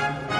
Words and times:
Luz 0.00 0.39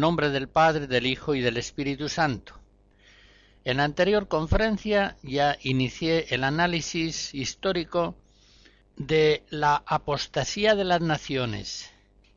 Nombre 0.00 0.30
del 0.30 0.48
Padre, 0.48 0.86
del 0.86 1.06
Hijo 1.06 1.34
y 1.34 1.40
del 1.40 1.56
Espíritu 1.56 2.08
Santo. 2.08 2.54
En 3.64 3.78
la 3.78 3.84
anterior 3.84 4.28
conferencia 4.28 5.16
ya 5.22 5.58
inicié 5.62 6.26
el 6.30 6.44
análisis 6.44 7.34
histórico 7.34 8.14
de 8.96 9.44
la 9.50 9.82
apostasía 9.86 10.74
de 10.74 10.84
las 10.84 11.00
naciones, 11.00 11.90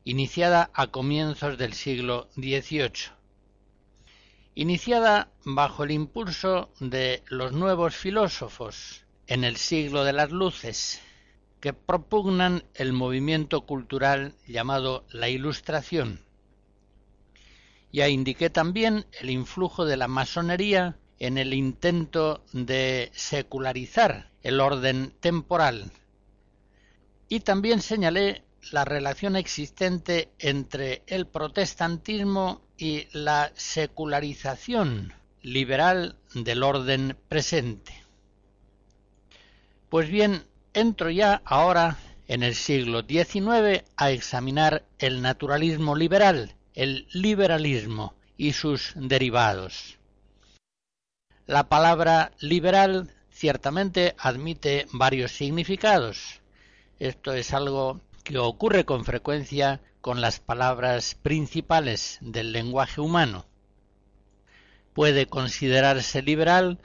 iniciada 0.04 0.70
a 0.74 0.88
comienzos 0.88 1.58
del 1.58 1.72
siglo 1.72 2.28
XVIII. 2.34 3.12
Iniciada 4.54 5.28
bajo 5.44 5.84
el 5.84 5.92
impulso 5.92 6.70
de 6.80 7.22
los 7.28 7.52
nuevos 7.52 7.96
filósofos 7.96 9.04
en 9.26 9.44
el 9.44 9.56
siglo 9.56 10.04
de 10.04 10.12
las 10.12 10.30
luces, 10.30 11.00
que 11.60 11.72
propugnan 11.72 12.64
el 12.74 12.92
movimiento 12.92 13.62
cultural 13.62 14.34
llamado 14.46 15.06
la 15.10 15.28
Ilustración 15.28 16.20
ya 17.92 18.08
indiqué 18.08 18.50
también 18.50 19.06
el 19.20 19.30
influjo 19.30 19.84
de 19.84 19.96
la 19.96 20.08
masonería 20.08 20.96
en 21.18 21.38
el 21.38 21.54
intento 21.54 22.42
de 22.52 23.10
secularizar 23.14 24.30
el 24.42 24.60
orden 24.60 25.12
temporal. 25.20 25.92
Y 27.28 27.40
también 27.40 27.80
señalé 27.80 28.42
la 28.70 28.84
relación 28.84 29.36
existente 29.36 30.30
entre 30.38 31.02
el 31.06 31.26
protestantismo 31.26 32.62
y 32.78 33.06
la 33.12 33.52
secularización 33.54 35.12
liberal 35.42 36.16
del 36.34 36.62
orden 36.62 37.16
presente. 37.28 37.92
Pues 39.88 40.08
bien, 40.08 40.44
entro 40.72 41.10
ya 41.10 41.42
ahora 41.44 41.98
en 42.26 42.42
el 42.42 42.54
siglo 42.54 43.02
XIX 43.02 43.84
a 43.96 44.10
examinar 44.10 44.84
el 44.98 45.20
naturalismo 45.20 45.94
liberal 45.94 46.54
el 46.74 47.06
liberalismo 47.12 48.14
y 48.36 48.52
sus 48.52 48.92
derivados. 48.94 49.98
La 51.46 51.68
palabra 51.68 52.32
liberal 52.40 53.10
ciertamente 53.30 54.14
admite 54.18 54.86
varios 54.92 55.32
significados. 55.32 56.40
Esto 56.98 57.32
es 57.32 57.52
algo 57.52 58.00
que 58.24 58.38
ocurre 58.38 58.84
con 58.84 59.04
frecuencia 59.04 59.80
con 60.00 60.20
las 60.20 60.40
palabras 60.40 61.16
principales 61.20 62.18
del 62.20 62.52
lenguaje 62.52 63.00
humano. 63.00 63.46
Puede 64.94 65.26
considerarse 65.26 66.22
liberal 66.22 66.78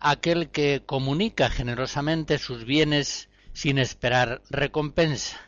aquel 0.00 0.50
que 0.50 0.82
comunica 0.84 1.50
generosamente 1.50 2.38
sus 2.38 2.64
bienes 2.64 3.28
sin 3.52 3.78
esperar 3.78 4.42
recompensa 4.50 5.40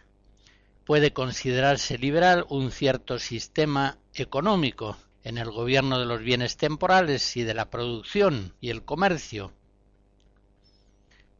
puede 0.86 1.12
considerarse 1.12 1.98
liberal 1.98 2.47
un 2.48 2.70
cierto 2.70 3.19
sistema 3.19 3.98
económico 4.14 4.97
en 5.24 5.36
el 5.36 5.50
gobierno 5.50 5.98
de 5.98 6.06
los 6.06 6.20
bienes 6.20 6.56
temporales 6.56 7.36
y 7.36 7.42
de 7.42 7.54
la 7.54 7.69
producción 7.69 8.54
y 8.60 8.70
el 8.70 8.84
comercio. 8.84 9.52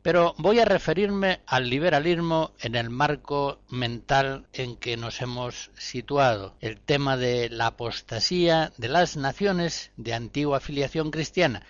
Pero 0.03 0.35
voy 0.39 0.59
a 0.59 0.65
referirme 0.65 1.41
al 1.47 1.71
liberalismo 1.71 2.53
en 2.61 2.75
el 2.75 2.91
marco 2.91 3.61
mental 3.71 4.47
en 4.53 4.77
que 4.77 4.97
nos 4.97 5.23
hemos 5.23 5.71
situado, 5.79 6.57
el 6.61 6.81
tema 6.81 7.17
de 7.17 7.49
la 7.49 7.69
apostasía 7.69 8.73
de 8.77 8.89
las 8.89 9.17
naciones 9.17 9.93
de 9.97 10.15
antigua 10.15 10.59
afiliación 10.59 11.13
cristiana. 11.13 11.65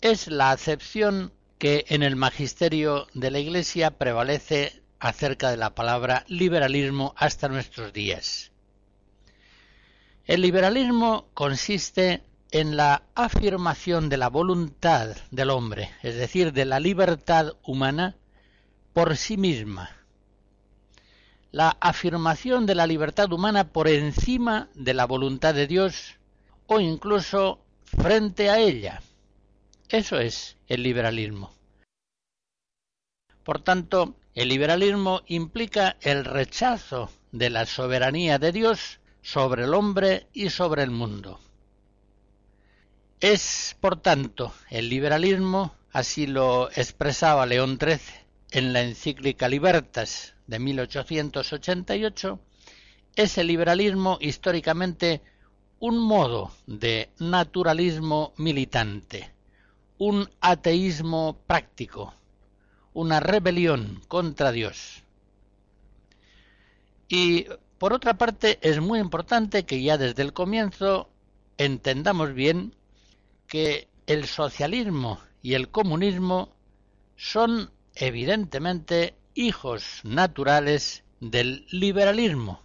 Es 0.00 0.26
la 0.26 0.50
acepción 0.50 1.32
que 1.58 1.84
en 1.88 2.02
el 2.02 2.16
magisterio 2.16 3.06
de 3.14 3.30
la 3.30 3.38
Iglesia 3.38 3.92
prevalece 3.92 4.82
acerca 5.00 5.50
de 5.50 5.56
la 5.56 5.74
palabra 5.74 6.24
liberalismo 6.28 7.14
hasta 7.16 7.48
nuestros 7.48 7.92
días. 7.92 8.50
El 10.24 10.42
liberalismo 10.42 11.28
consiste 11.34 12.22
en 12.50 12.76
la 12.76 13.02
afirmación 13.14 14.08
de 14.08 14.16
la 14.16 14.28
voluntad 14.28 15.16
del 15.30 15.50
hombre, 15.50 15.90
es 16.02 16.16
decir, 16.16 16.52
de 16.52 16.64
la 16.64 16.80
libertad 16.80 17.54
humana 17.62 18.16
por 18.92 19.16
sí 19.16 19.36
misma. 19.36 19.96
La 21.50 21.76
afirmación 21.80 22.66
de 22.66 22.74
la 22.74 22.86
libertad 22.86 23.32
humana 23.32 23.68
por 23.72 23.88
encima 23.88 24.68
de 24.74 24.94
la 24.94 25.06
voluntad 25.06 25.54
de 25.54 25.66
Dios 25.66 26.16
o 26.66 26.80
incluso 26.80 27.60
frente 27.84 28.50
a 28.50 28.58
ella. 28.58 29.00
Eso 29.88 30.18
es 30.18 30.56
el 30.66 30.82
liberalismo. 30.82 31.52
Por 33.44 33.60
tanto, 33.62 34.14
el 34.34 34.48
liberalismo 34.48 35.22
implica 35.26 35.96
el 36.00 36.24
rechazo 36.24 37.10
de 37.32 37.50
la 37.50 37.66
soberanía 37.66 38.38
de 38.38 38.52
Dios 38.52 39.00
sobre 39.22 39.64
el 39.64 39.74
hombre 39.74 40.26
y 40.32 40.50
sobre 40.50 40.82
el 40.82 40.90
mundo. 40.90 41.40
Es, 43.20 43.76
por 43.80 44.00
tanto, 44.00 44.52
el 44.70 44.88
liberalismo, 44.88 45.74
así 45.92 46.26
lo 46.26 46.70
expresaba 46.70 47.46
León 47.46 47.78
XIII 47.80 47.98
en 48.52 48.72
la 48.72 48.82
encíclica 48.82 49.48
Libertas 49.48 50.34
de 50.46 50.58
1888, 50.58 52.40
es 53.16 53.38
el 53.38 53.48
liberalismo 53.48 54.18
históricamente 54.20 55.20
un 55.80 55.98
modo 55.98 56.52
de 56.66 57.10
naturalismo 57.18 58.32
militante, 58.36 59.30
un 59.98 60.30
ateísmo 60.40 61.38
práctico, 61.46 62.14
una 62.98 63.20
rebelión 63.20 64.02
contra 64.08 64.50
Dios. 64.50 65.04
Y 67.06 67.46
por 67.78 67.92
otra 67.92 68.18
parte 68.18 68.58
es 68.60 68.80
muy 68.80 68.98
importante 68.98 69.64
que 69.64 69.80
ya 69.80 69.96
desde 69.96 70.22
el 70.22 70.32
comienzo 70.32 71.08
entendamos 71.58 72.34
bien 72.34 72.74
que 73.46 73.86
el 74.08 74.26
socialismo 74.26 75.20
y 75.42 75.54
el 75.54 75.68
comunismo 75.68 76.56
son 77.14 77.70
evidentemente 77.94 79.14
hijos 79.32 80.00
naturales 80.02 81.04
del 81.20 81.66
liberalismo. 81.70 82.64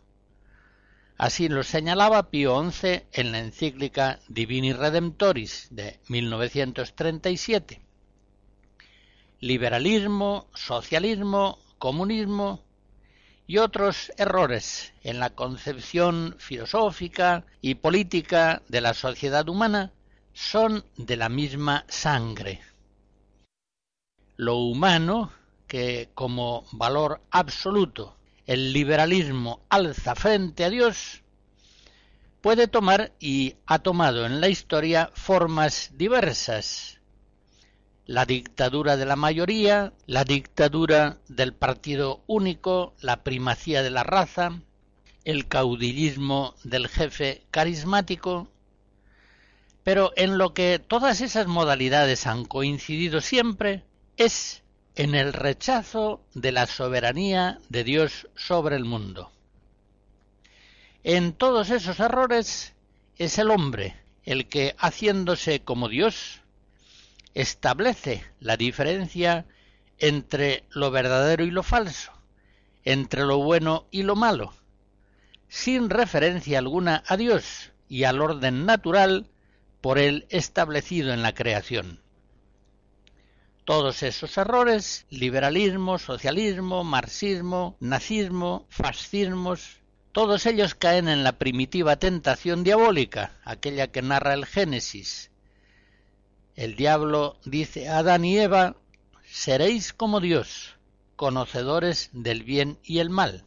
Así 1.15 1.47
lo 1.47 1.61
señalaba 1.61 2.31
Pío 2.31 2.59
XI 2.71 3.03
en 3.11 3.31
la 3.31 3.37
encíclica 3.37 4.19
Divini 4.29 4.73
Redemptoris 4.73 5.67
de 5.69 5.99
1937 6.07 7.82
liberalismo, 9.43 10.47
socialismo, 10.53 11.59
comunismo, 11.77 12.63
y 13.45 13.57
otros 13.57 14.13
errores 14.17 14.93
en 15.03 15.19
la 15.19 15.31
concepción 15.31 16.35
filosófica 16.39 17.45
y 17.59 17.75
política 17.75 18.61
de 18.69 18.79
la 18.79 18.93
sociedad 18.93 19.49
humana 19.49 19.91
son 20.31 20.85
de 20.95 21.17
la 21.17 21.27
misma 21.27 21.83
sangre. 21.89 22.61
Lo 24.37 24.55
humano, 24.59 25.33
que 25.67 26.09
como 26.13 26.63
valor 26.71 27.19
absoluto 27.29 28.15
el 28.45 28.71
liberalismo 28.71 29.59
alza 29.67 30.15
frente 30.15 30.63
a 30.63 30.69
Dios, 30.69 31.21
puede 32.39 32.69
tomar 32.69 33.11
y 33.19 33.55
ha 33.65 33.79
tomado 33.79 34.25
en 34.25 34.39
la 34.39 34.47
historia 34.47 35.11
formas 35.13 35.91
diversas. 35.97 37.01
La 38.05 38.25
dictadura 38.25 38.97
de 38.97 39.05
la 39.05 39.15
mayoría, 39.15 39.93
la 40.07 40.25
dictadura 40.25 41.19
del 41.29 41.53
partido 41.53 42.21
único, 42.27 42.93
la 42.99 43.23
primacía 43.23 43.81
de 43.81 43.91
la 43.91 44.03
raza, 44.03 44.59
el 45.23 45.47
caudillismo 45.47 46.55
del 46.65 46.89
jefe 46.89 47.43
carismático, 47.49 48.49
pero 49.83 50.11
en 50.17 50.37
lo 50.37 50.53
que 50.53 50.79
todas 50.79 51.21
esas 51.21 51.47
modalidades 51.47 52.27
han 52.27 52.43
coincidido 52.43 53.21
siempre 53.21 53.83
es 54.17 54.63
en 54.95 55.15
el 55.15 55.31
rechazo 55.31 56.21
de 56.33 56.51
la 56.51 56.67
soberanía 56.67 57.59
de 57.69 57.83
Dios 57.85 58.27
sobre 58.35 58.75
el 58.75 58.83
mundo. 58.83 59.31
En 61.03 61.33
todos 61.33 61.69
esos 61.69 61.99
errores 61.99 62.73
es 63.17 63.37
el 63.37 63.49
hombre 63.49 63.95
el 64.23 64.47
que, 64.47 64.75
haciéndose 64.77 65.61
como 65.61 65.89
Dios, 65.89 66.42
establece 67.33 68.23
la 68.39 68.57
diferencia 68.57 69.45
entre 69.97 70.65
lo 70.69 70.91
verdadero 70.91 71.43
y 71.43 71.51
lo 71.51 71.63
falso, 71.63 72.11
entre 72.83 73.23
lo 73.23 73.37
bueno 73.37 73.87
y 73.91 74.03
lo 74.03 74.15
malo, 74.15 74.53
sin 75.47 75.89
referencia 75.89 76.59
alguna 76.59 77.03
a 77.07 77.17
Dios 77.17 77.71
y 77.87 78.03
al 78.03 78.21
orden 78.21 78.65
natural 78.65 79.29
por 79.81 79.99
él 79.99 80.25
establecido 80.29 81.13
en 81.13 81.21
la 81.21 81.33
creación. 81.33 81.99
Todos 83.65 84.03
esos 84.03 84.37
errores, 84.37 85.05
liberalismo, 85.09 85.97
socialismo, 85.97 86.83
marxismo, 86.83 87.77
nazismo, 87.79 88.65
fascismos, 88.69 89.79
todos 90.11 90.45
ellos 90.45 90.75
caen 90.75 91.07
en 91.07 91.23
la 91.23 91.39
primitiva 91.39 91.95
tentación 91.95 92.63
diabólica, 92.63 93.39
aquella 93.43 93.87
que 93.87 94.01
narra 94.01 94.35
el 94.35 94.45
Génesis. 94.45 95.31
El 96.55 96.75
diablo 96.75 97.37
dice 97.45 97.89
a 97.89 97.99
Adán 97.99 98.25
y 98.25 98.37
Eva, 98.37 98.75
seréis 99.25 99.93
como 99.93 100.19
Dios, 100.19 100.75
conocedores 101.15 102.09
del 102.13 102.43
bien 102.43 102.79
y 102.83 102.99
el 102.99 103.09
mal. 103.09 103.45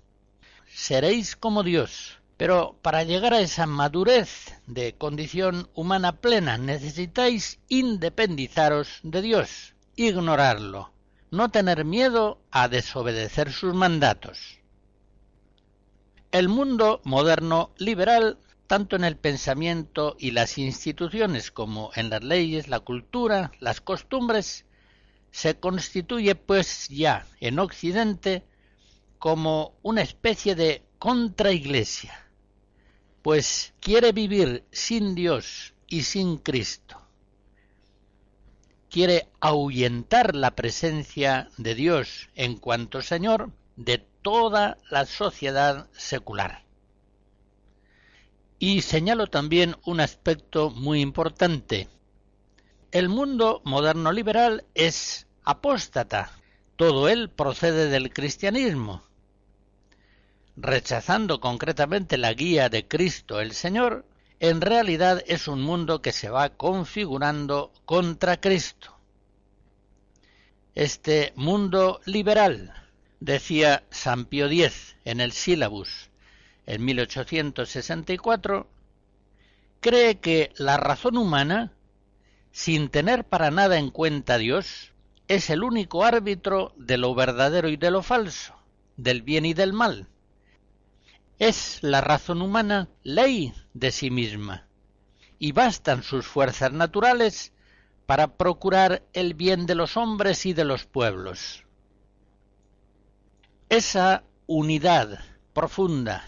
Seréis 0.73 1.37
como 1.37 1.63
Dios. 1.63 2.19
Pero 2.37 2.77
para 2.83 3.03
llegar 3.03 3.33
a 3.33 3.41
esa 3.41 3.67
madurez 3.67 4.55
de 4.67 4.95
condición 4.95 5.71
humana 5.75 6.21
plena 6.21 6.59
necesitáis 6.59 7.61
independizaros 7.69 9.01
de 9.03 9.23
Dios 9.23 9.75
ignorarlo, 9.97 10.93
no 11.31 11.51
tener 11.51 11.85
miedo 11.85 12.39
a 12.51 12.69
desobedecer 12.69 13.51
sus 13.51 13.75
mandatos. 13.75 14.59
El 16.31 16.49
mundo 16.49 17.01
moderno 17.05 17.71
liberal, 17.79 18.39
tanto 18.67 18.97
en 18.97 19.05
el 19.05 19.17
pensamiento 19.17 20.17
y 20.19 20.33
las 20.33 20.59
instituciones 20.59 21.51
como 21.51 21.91
en 21.95 22.11
las 22.11 22.23
leyes, 22.23 22.69
la 22.69 22.81
cultura, 22.81 23.53
las 23.61 23.81
costumbres, 23.81 24.65
se 25.31 25.59
constituye 25.59 26.35
pues 26.35 26.89
ya 26.89 27.27
en 27.41 27.59
Occidente 27.59 28.45
como 29.19 29.75
una 29.83 30.03
especie 30.03 30.55
de 30.55 30.83
contraiglesia, 30.99 32.29
pues 33.23 33.75
quiere 33.81 34.13
vivir 34.13 34.65
sin 34.71 35.15
Dios 35.15 35.75
y 35.87 36.03
sin 36.03 36.39
Cristo 36.39 37.07
quiere 38.97 39.29
ahuyentar 39.41 40.35
la 40.35 40.53
presencia 40.53 41.51
de 41.59 41.75
Dios 41.75 42.31
en 42.35 42.57
cuanto 42.57 43.03
Señor 43.03 43.51
de 43.77 43.99
toda 44.23 44.79
la 44.91 45.05
sociedad 45.05 45.89
secular. 45.93 46.66
Y 48.59 48.81
señalo 48.83 49.27
también 49.27 49.77
un 49.85 50.01
aspecto 50.01 50.71
muy 50.71 51.01
importante. 51.01 51.89
El 52.91 53.11
mundo 53.11 53.61
moderno 53.65 54.13
liberal 54.13 54.65
es 54.75 55.27
apóstata. 55.45 56.31
Todo 56.77 57.09
él 57.09 57.29
procede 57.29 57.89
del 57.89 58.13
cristianismo. 58.13 59.03
Rechazando 60.57 61.39
concretamente 61.39 62.17
la 62.17 62.33
guía 62.33 62.71
de 62.71 62.89
Cristo 62.89 63.41
el 63.41 63.53
Señor, 63.53 64.07
en 64.41 64.63
realidad 64.63 65.23
es 65.27 65.49
un 65.49 65.61
mundo 65.61 66.01
que 66.01 66.13
se 66.13 66.31
va 66.31 66.49
configurando 66.49 67.73
contra 67.85 68.41
Cristo. 68.41 68.97
Este 70.75 71.35
mundo 71.37 72.01
liberal, 72.07 72.73
decía 73.21 73.85
San 73.91 74.25
Pío 74.25 74.47
X 74.47 74.97
en 75.05 75.21
el 75.21 75.33
Sílabus 75.33 76.11
en 76.67 76.85
1864, 76.85 78.69
cree 79.81 80.19
que 80.19 80.53
la 80.57 80.77
razón 80.77 81.17
humana, 81.17 81.73
sin 82.51 82.89
tener 82.89 83.25
para 83.25 83.51
nada 83.51 83.79
en 83.79 83.91
cuenta 83.91 84.35
a 84.35 84.39
Dios, 84.39 84.93
es 85.29 85.51
el 85.51 85.63
único 85.63 86.05
árbitro 86.05 86.73
de 86.77 86.99
lo 86.99 87.15
verdadero 87.15 87.69
y 87.69 87.77
de 87.77 87.91
lo 87.91 88.03
falso, 88.03 88.55
del 88.97 89.23
bien 89.23 89.45
y 89.47 89.55
del 89.55 89.73
mal 89.73 90.09
es 91.39 91.83
la 91.83 92.01
razón 92.01 92.41
humana 92.41 92.89
ley 93.03 93.53
de 93.75 93.91
sí 93.91 94.11
misma, 94.11 94.67
y 95.39 95.53
bastan 95.53 96.03
sus 96.03 96.27
fuerzas 96.27 96.73
naturales 96.73 97.53
para 98.07 98.37
procurar 98.37 99.05
el 99.13 99.35
bien 99.35 99.67
de 99.67 99.75
los 99.75 99.97
hombres 99.97 100.47
y 100.47 100.55
de 100.55 100.65
los 100.65 100.87
pueblos. 100.87 101.65
Esa 103.69 104.25
unidad 104.47 105.19
profunda 105.53 106.25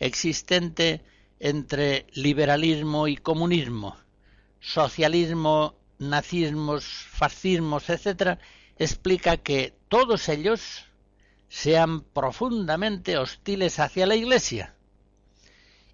existente 0.00 1.02
entre 1.38 2.06
liberalismo 2.14 3.06
y 3.06 3.16
comunismo, 3.16 3.96
socialismo, 4.58 5.76
nazismos, 5.98 6.84
fascismos, 6.84 7.88
etc., 7.90 8.38
explica 8.76 9.36
que 9.36 9.74
todos 9.88 10.28
ellos 10.28 10.84
sean 11.48 12.02
profundamente 12.02 13.18
hostiles 13.18 13.78
hacia 13.78 14.06
la 14.06 14.16
Iglesia 14.16 14.74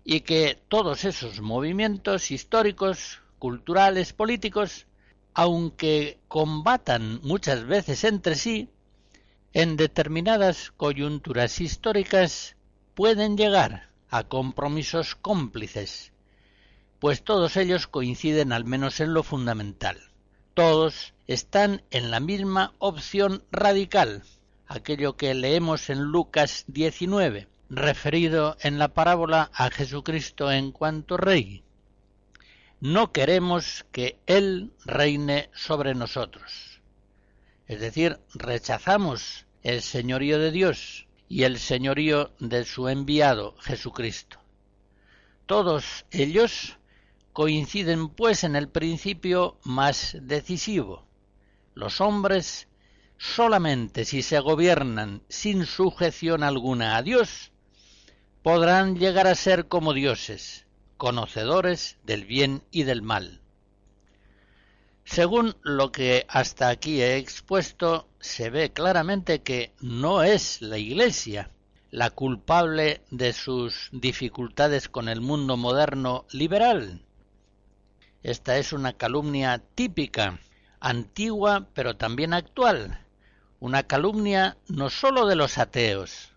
y 0.04 0.20
que 0.20 0.58
todos 0.68 1.04
esos 1.04 1.40
movimientos 1.40 2.30
históricos, 2.30 3.22
culturales, 3.40 4.12
políticos, 4.12 4.86
aunque 5.34 6.20
combatan 6.28 7.20
muchas 7.22 7.66
veces 7.66 8.04
entre 8.04 8.36
sí, 8.36 8.70
en 9.52 9.76
determinadas 9.76 10.70
coyunturas 10.76 11.60
históricas 11.60 12.56
pueden 12.94 13.36
llegar 13.36 13.95
a 14.16 14.24
compromisos 14.24 15.14
cómplices, 15.14 16.12
pues 16.98 17.22
todos 17.22 17.58
ellos 17.58 17.86
coinciden 17.86 18.50
al 18.50 18.64
menos 18.64 19.00
en 19.00 19.12
lo 19.12 19.22
fundamental. 19.22 20.00
Todos 20.54 21.12
están 21.26 21.82
en 21.90 22.10
la 22.10 22.18
misma 22.18 22.72
opción 22.78 23.44
radical, 23.52 24.22
aquello 24.66 25.18
que 25.18 25.34
leemos 25.34 25.90
en 25.90 26.00
Lucas 26.00 26.64
19, 26.68 27.46
referido 27.68 28.56
en 28.60 28.78
la 28.78 28.88
parábola 28.94 29.50
a 29.52 29.70
Jesucristo 29.70 30.50
en 30.50 30.72
cuanto 30.72 31.18
rey. 31.18 31.62
No 32.80 33.12
queremos 33.12 33.84
que 33.92 34.18
Él 34.24 34.72
reine 34.86 35.50
sobre 35.52 35.94
nosotros. 35.94 36.80
Es 37.66 37.80
decir, 37.80 38.18
rechazamos 38.32 39.44
el 39.62 39.82
señorío 39.82 40.38
de 40.38 40.52
Dios 40.52 41.05
y 41.28 41.44
el 41.44 41.58
señorío 41.58 42.32
de 42.38 42.64
su 42.64 42.88
enviado 42.88 43.56
Jesucristo. 43.58 44.38
Todos 45.46 46.04
ellos 46.10 46.76
coinciden 47.32 48.08
pues 48.08 48.44
en 48.44 48.56
el 48.56 48.68
principio 48.68 49.58
más 49.64 50.16
decisivo. 50.20 51.06
Los 51.74 52.00
hombres 52.00 52.68
solamente 53.18 54.04
si 54.04 54.22
se 54.22 54.40
gobiernan 54.40 55.22
sin 55.28 55.66
sujeción 55.66 56.42
alguna 56.42 56.96
a 56.96 57.02
Dios, 57.02 57.52
podrán 58.42 58.96
llegar 58.96 59.26
a 59.26 59.34
ser 59.34 59.68
como 59.68 59.92
dioses, 59.92 60.66
conocedores 60.96 61.98
del 62.04 62.24
bien 62.24 62.62
y 62.70 62.84
del 62.84 63.02
mal. 63.02 63.40
Según 65.06 65.56
lo 65.62 65.92
que 65.92 66.26
hasta 66.28 66.68
aquí 66.68 67.00
he 67.00 67.16
expuesto, 67.16 68.08
se 68.18 68.50
ve 68.50 68.72
claramente 68.72 69.40
que 69.40 69.72
no 69.80 70.24
es 70.24 70.60
la 70.60 70.78
Iglesia 70.78 71.50
la 71.92 72.10
culpable 72.10 73.02
de 73.12 73.32
sus 73.32 73.88
dificultades 73.92 74.88
con 74.88 75.08
el 75.08 75.20
mundo 75.20 75.56
moderno 75.56 76.26
liberal. 76.32 77.02
Esta 78.24 78.58
es 78.58 78.72
una 78.72 78.94
calumnia 78.94 79.62
típica, 79.76 80.40
antigua 80.80 81.68
pero 81.72 81.96
también 81.96 82.34
actual, 82.34 83.06
una 83.60 83.84
calumnia 83.84 84.56
no 84.66 84.90
sólo 84.90 85.26
de 85.26 85.36
los 85.36 85.56
ateos, 85.56 86.32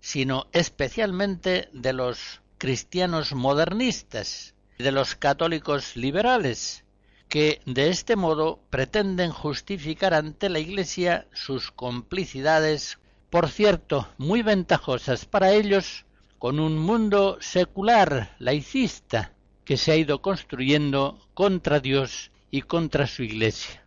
sino 0.00 0.46
especialmente 0.52 1.68
de 1.74 1.92
los 1.92 2.40
cristianos 2.56 3.34
modernistas, 3.34 4.54
de 4.78 4.92
los 4.92 5.14
católicos 5.14 5.94
liberales, 5.94 6.84
que 7.28 7.60
de 7.66 7.90
este 7.90 8.16
modo 8.16 8.60
pretenden 8.70 9.30
justificar 9.30 10.14
ante 10.14 10.48
la 10.48 10.58
Iglesia 10.58 11.26
sus 11.32 11.70
complicidades, 11.70 12.98
por 13.30 13.48
cierto, 13.48 14.08
muy 14.16 14.42
ventajosas 14.42 15.26
para 15.26 15.52
ellos, 15.52 16.06
con 16.38 16.58
un 16.58 16.78
mundo 16.78 17.36
secular, 17.40 18.34
laicista, 18.38 19.34
que 19.64 19.76
se 19.76 19.92
ha 19.92 19.96
ido 19.96 20.22
construyendo 20.22 21.18
contra 21.34 21.80
Dios 21.80 22.30
y 22.50 22.62
contra 22.62 23.06
su 23.06 23.22
Iglesia. 23.22 23.84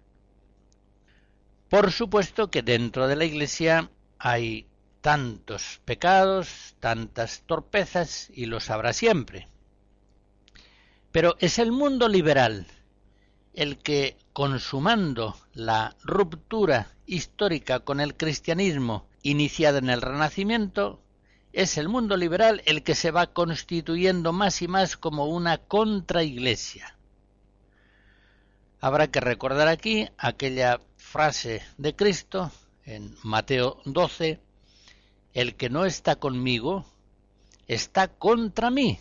Por 1.69 1.91
supuesto 1.91 2.51
que 2.51 2.61
dentro 2.61 3.07
de 3.07 3.15
la 3.15 3.25
Iglesia 3.25 3.89
hay 4.19 4.67
tantos 4.99 5.81
pecados, 5.85 6.75
tantas 6.79 7.41
torpezas, 7.47 8.29
y 8.35 8.45
los 8.45 8.69
habrá 8.69 8.93
siempre. 8.93 9.47
Pero 11.11 11.35
es 11.39 11.57
el 11.57 11.71
mundo 11.71 12.07
liberal 12.07 12.67
el 13.53 13.77
que, 13.77 14.17
consumando 14.33 15.35
la 15.53 15.95
ruptura 16.03 16.87
histórica 17.05 17.81
con 17.81 17.99
el 17.99 18.15
cristianismo 18.15 19.07
iniciada 19.23 19.79
en 19.79 19.89
el 19.89 20.01
Renacimiento, 20.01 21.01
es 21.53 21.77
el 21.77 21.89
mundo 21.89 22.15
liberal 22.15 22.61
el 22.65 22.81
que 22.83 22.95
se 22.95 23.11
va 23.11 23.27
constituyendo 23.27 24.31
más 24.31 24.61
y 24.61 24.67
más 24.67 24.95
como 24.95 25.25
una 25.25 25.57
contraiglesia. 25.57 26.97
Habrá 28.79 29.07
que 29.11 29.19
recordar 29.19 29.67
aquí 29.67 30.07
aquella 30.17 30.79
frase 30.95 31.61
de 31.77 31.95
Cristo 31.95 32.51
en 32.85 33.15
Mateo 33.23 33.81
12, 33.85 34.39
el 35.33 35.55
que 35.55 35.69
no 35.69 35.85
está 35.85 36.15
conmigo 36.15 36.85
está 37.67 38.07
contra 38.07 38.69
mí, 38.69 38.99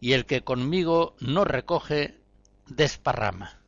y 0.00 0.14
el 0.14 0.26
que 0.26 0.42
conmigo 0.42 1.14
no 1.20 1.44
recoge 1.44 2.21
desparrama. 2.66 3.58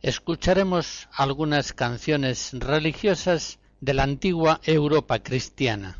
Escucharemos 0.00 1.08
algunas 1.12 1.72
canciones 1.72 2.52
religiosas 2.52 3.58
de 3.80 3.94
la 3.94 4.04
antigua 4.04 4.60
Europa 4.64 5.18
cristiana. 5.20 5.98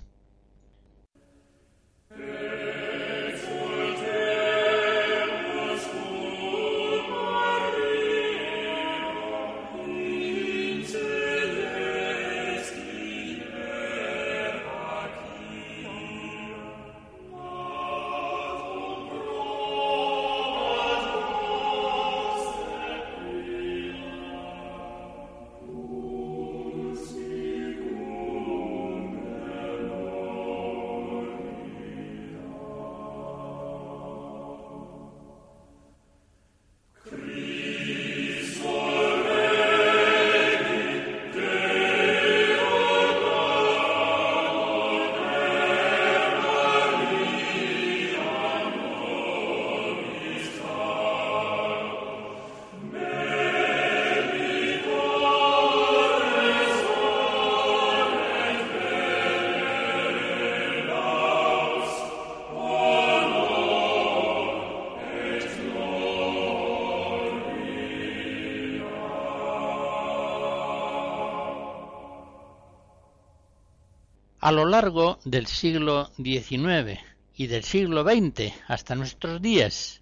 A 74.49 74.51
lo 74.51 74.65
largo 74.65 75.19
del 75.27 75.47
siglo 75.47 76.11
XIX 76.17 76.99
y 77.37 77.49
del 77.49 77.65
siglo 77.65 78.03
XX 78.03 78.51
hasta 78.67 78.95
nuestros 78.95 79.43
días, 79.43 80.01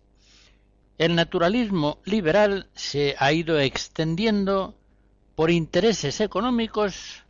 el 0.98 1.16
naturalismo 1.16 1.98
liberal 2.04 2.68
se 2.72 3.16
ha 3.18 3.32
ido 3.32 3.58
extendiendo 3.58 4.76
por 5.34 5.50
intereses 5.50 6.20
económicos, 6.20 7.24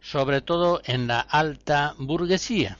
sobre 0.00 0.40
todo 0.40 0.80
en 0.86 1.08
la 1.08 1.20
alta 1.20 1.94
burguesía, 1.98 2.78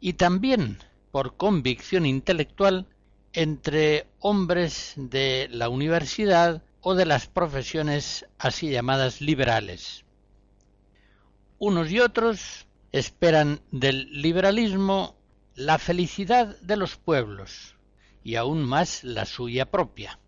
y 0.00 0.14
también 0.14 0.78
por 1.12 1.36
convicción 1.36 2.06
intelectual 2.06 2.88
entre 3.34 4.08
hombres 4.18 4.94
de 4.96 5.46
la 5.52 5.68
universidad 5.68 6.60
o 6.80 6.96
de 6.96 7.06
las 7.06 7.28
profesiones 7.28 8.26
así 8.36 8.68
llamadas 8.68 9.20
liberales. 9.20 10.04
Unos 11.64 11.92
y 11.92 12.00
otros 12.00 12.66
esperan 12.90 13.60
del 13.70 14.10
liberalismo 14.20 15.14
la 15.54 15.78
felicidad 15.78 16.58
de 16.60 16.76
los 16.76 16.96
pueblos 16.96 17.76
y 18.24 18.34
aún 18.34 18.64
más 18.64 19.04
la 19.04 19.26
suya 19.26 19.70
propia. 19.70 20.18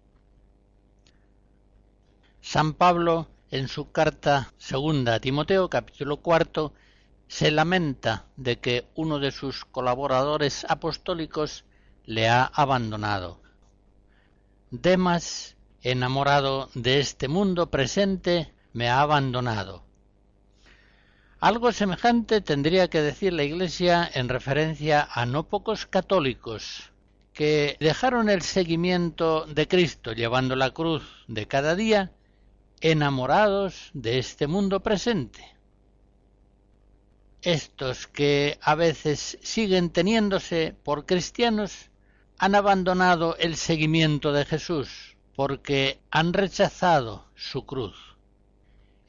San 2.41 2.75
Pablo, 2.75 3.27
en 3.51 3.67
su 3.67 3.91
carta 3.91 4.53
segunda 4.59 5.17
a 5.17 5.19
Timoteo, 5.19 5.69
capítulo 5.69 6.19
cuarto, 6.19 6.73
se 7.27 7.51
lamenta 7.51 8.27
de 8.37 8.61
que 8.61 8.87
uno 8.95 9.19
de 9.19 9.33
sus 9.33 9.65
colaboradores 9.65 10.65
apostólicos 10.69 11.65
le 12.05 12.29
ha 12.29 12.45
abandonado. 12.45 13.41
Demas, 14.71 15.57
enamorado 15.83 16.71
de 16.75 17.01
este 17.01 17.27
mundo 17.27 17.73
presente, 17.73 18.55
me 18.73 18.89
ha 18.89 19.01
abandonado. 19.01 19.84
Algo 21.45 21.73
semejante 21.73 22.41
tendría 22.41 22.89
que 22.89 23.03
decir 23.03 23.35
la 23.35 23.43
Iglesia 23.43 24.11
en 24.15 24.31
referencia 24.31 25.07
a 25.13 25.27
no 25.27 25.47
pocos 25.47 25.85
católicos 25.85 26.91
que 27.35 27.77
dejaron 27.81 28.31
el 28.31 28.41
seguimiento 28.41 29.45
de 29.45 29.69
Cristo 29.69 30.15
llevando 30.15 30.57
la 30.57 30.71
cruz 30.71 31.03
de 31.29 31.47
cada 31.47 31.75
día 31.75 32.13
enamorados 32.81 33.91
de 33.93 34.19
este 34.19 34.47
mundo 34.47 34.81
presente. 34.81 35.55
Estos 37.43 38.07
que 38.07 38.59
a 38.63 38.75
veces 38.75 39.37
siguen 39.43 39.91
teniéndose 39.91 40.75
por 40.83 41.05
cristianos 41.05 41.91
han 42.39 42.55
abandonado 42.55 43.37
el 43.37 43.57
seguimiento 43.57 44.33
de 44.33 44.47
Jesús 44.47 45.15
porque 45.37 46.01
han 46.11 46.33
rechazado 46.33 47.27
su 47.35 47.67
cruz. 47.67 48.17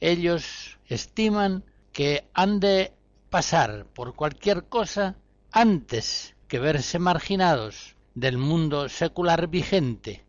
Ellos 0.00 0.76
estiman 0.86 1.64
que 1.96 2.28
han 2.34 2.60
de 2.60 2.92
pasar 3.30 3.86
por 3.86 4.14
cualquier 4.14 4.64
cosa 4.64 5.16
antes 5.50 6.36
que 6.46 6.58
verse 6.58 6.98
marginados 6.98 7.96
del 8.14 8.36
mundo 8.36 8.90
secular 8.90 9.46
vigente. 9.48 10.22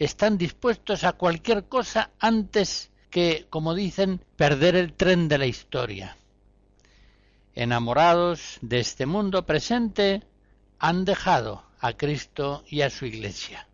Están 0.00 0.36
dispuestos 0.36 1.04
a 1.04 1.12
cualquier 1.12 1.68
cosa 1.68 2.10
antes 2.18 2.90
que, 3.08 3.46
como 3.50 3.72
dicen, 3.72 4.24
perder 4.34 4.74
el 4.74 4.94
tren 4.94 5.28
de 5.28 5.38
la 5.38 5.46
historia. 5.46 6.16
Enamorados 7.54 8.58
de 8.62 8.80
este 8.80 9.06
mundo 9.06 9.46
presente, 9.46 10.24
han 10.80 11.04
dejado 11.04 11.62
a 11.78 11.92
Cristo 11.92 12.64
y 12.66 12.80
a 12.80 12.90
su 12.90 13.06
Iglesia. 13.06 13.68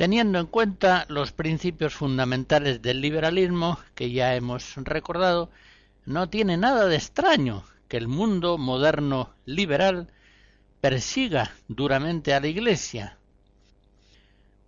Teniendo 0.00 0.38
en 0.38 0.46
cuenta 0.46 1.04
los 1.10 1.32
principios 1.32 1.92
fundamentales 1.92 2.80
del 2.80 3.02
liberalismo 3.02 3.78
que 3.94 4.10
ya 4.10 4.34
hemos 4.34 4.76
recordado, 4.76 5.50
no 6.06 6.30
tiene 6.30 6.56
nada 6.56 6.86
de 6.86 6.96
extraño 6.96 7.64
que 7.86 7.98
el 7.98 8.08
mundo 8.08 8.56
moderno 8.56 9.34
liberal 9.44 10.10
persiga 10.80 11.52
duramente 11.68 12.32
a 12.32 12.40
la 12.40 12.46
Iglesia. 12.46 13.18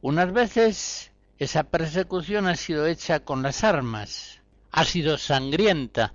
Unas 0.03 0.31
veces 0.35 1.13
esa 1.39 1.63
persecución 1.65 2.47
ha 2.47 2.55
sido 2.55 2.87
hecha 2.87 3.21
con 3.21 3.43
las 3.43 3.65
armas, 3.65 4.43
ha 4.71 4.85
sido 4.85 5.17
sangrienta, 5.17 6.13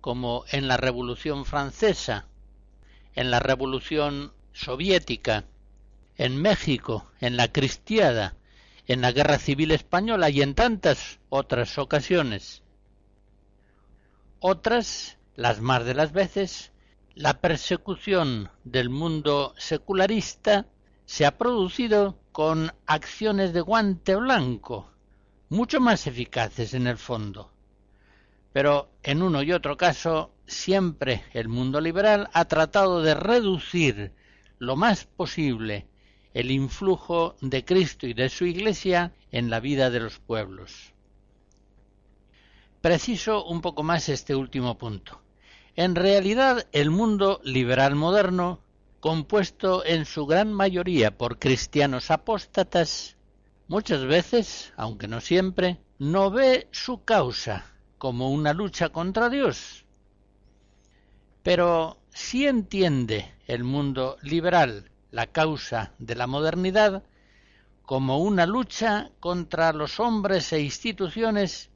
como 0.00 0.44
en 0.52 0.68
la 0.68 0.76
Revolución 0.76 1.44
Francesa, 1.44 2.28
en 3.16 3.32
la 3.32 3.40
Revolución 3.40 4.32
Soviética, 4.52 5.44
en 6.16 6.40
México, 6.40 7.10
en 7.20 7.36
la 7.36 7.50
Cristiada, 7.50 8.36
en 8.92 9.02
la 9.02 9.12
Guerra 9.12 9.38
Civil 9.38 9.70
Española 9.70 10.30
y 10.30 10.42
en 10.42 10.56
tantas 10.56 11.20
otras 11.28 11.78
ocasiones. 11.78 12.64
Otras, 14.40 15.16
las 15.36 15.60
más 15.60 15.84
de 15.84 15.94
las 15.94 16.10
veces, 16.12 16.72
la 17.14 17.40
persecución 17.40 18.50
del 18.64 18.90
mundo 18.90 19.54
secularista 19.56 20.66
se 21.04 21.24
ha 21.24 21.38
producido 21.38 22.18
con 22.32 22.72
acciones 22.86 23.52
de 23.52 23.60
guante 23.60 24.16
blanco, 24.16 24.90
mucho 25.50 25.80
más 25.80 26.08
eficaces 26.08 26.74
en 26.74 26.88
el 26.88 26.98
fondo. 26.98 27.52
Pero 28.52 28.90
en 29.04 29.22
uno 29.22 29.44
y 29.44 29.52
otro 29.52 29.76
caso, 29.76 30.34
siempre 30.46 31.22
el 31.32 31.48
mundo 31.48 31.80
liberal 31.80 32.28
ha 32.32 32.46
tratado 32.46 33.02
de 33.02 33.14
reducir 33.14 34.12
lo 34.58 34.74
más 34.74 35.04
posible 35.04 35.86
el 36.34 36.50
influjo 36.50 37.36
de 37.40 37.64
Cristo 37.64 38.06
y 38.06 38.14
de 38.14 38.28
su 38.28 38.44
Iglesia 38.46 39.12
en 39.32 39.50
la 39.50 39.60
vida 39.60 39.90
de 39.90 40.00
los 40.00 40.18
pueblos. 40.18 40.92
Preciso 42.80 43.44
un 43.44 43.60
poco 43.60 43.82
más 43.82 44.08
este 44.08 44.34
último 44.34 44.78
punto. 44.78 45.20
En 45.76 45.94
realidad, 45.94 46.66
el 46.72 46.90
mundo 46.90 47.40
liberal 47.44 47.94
moderno, 47.94 48.60
compuesto 49.00 49.84
en 49.84 50.04
su 50.04 50.26
gran 50.26 50.52
mayoría 50.52 51.16
por 51.16 51.38
cristianos 51.38 52.10
apóstatas, 52.10 53.16
muchas 53.68 54.04
veces, 54.04 54.72
aunque 54.76 55.08
no 55.08 55.20
siempre, 55.20 55.78
no 55.98 56.30
ve 56.30 56.68
su 56.70 57.04
causa 57.04 57.66
como 57.98 58.30
una 58.30 58.52
lucha 58.54 58.88
contra 58.88 59.28
Dios. 59.28 59.84
Pero 61.42 61.98
si 62.10 62.46
entiende 62.46 63.32
el 63.46 63.64
mundo 63.64 64.16
liberal 64.22 64.89
la 65.10 65.26
causa 65.26 65.92
de 65.98 66.14
la 66.14 66.26
modernidad 66.26 67.02
como 67.82 68.18
una 68.18 68.46
lucha 68.46 69.10
contra 69.18 69.72
los 69.72 69.98
hombres 69.98 70.52
e 70.52 70.60
instituciones 70.60 71.70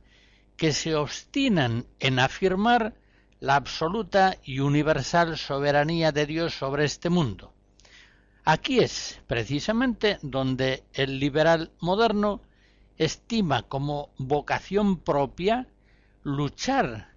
que 0.56 0.72
se 0.72 0.94
obstinan 0.94 1.86
en 1.98 2.20
afirmar 2.20 2.94
la 3.40 3.56
absoluta 3.56 4.38
y 4.44 4.60
universal 4.60 5.36
soberanía 5.36 6.12
de 6.12 6.26
Dios 6.26 6.54
sobre 6.54 6.84
este 6.84 7.10
mundo. 7.10 7.52
Aquí 8.44 8.78
es 8.78 9.20
precisamente 9.26 10.18
donde 10.22 10.84
el 10.92 11.18
liberal 11.18 11.72
moderno 11.80 12.40
estima 12.96 13.62
como 13.62 14.10
vocación 14.18 14.98
propia 14.98 15.66
luchar 16.22 17.08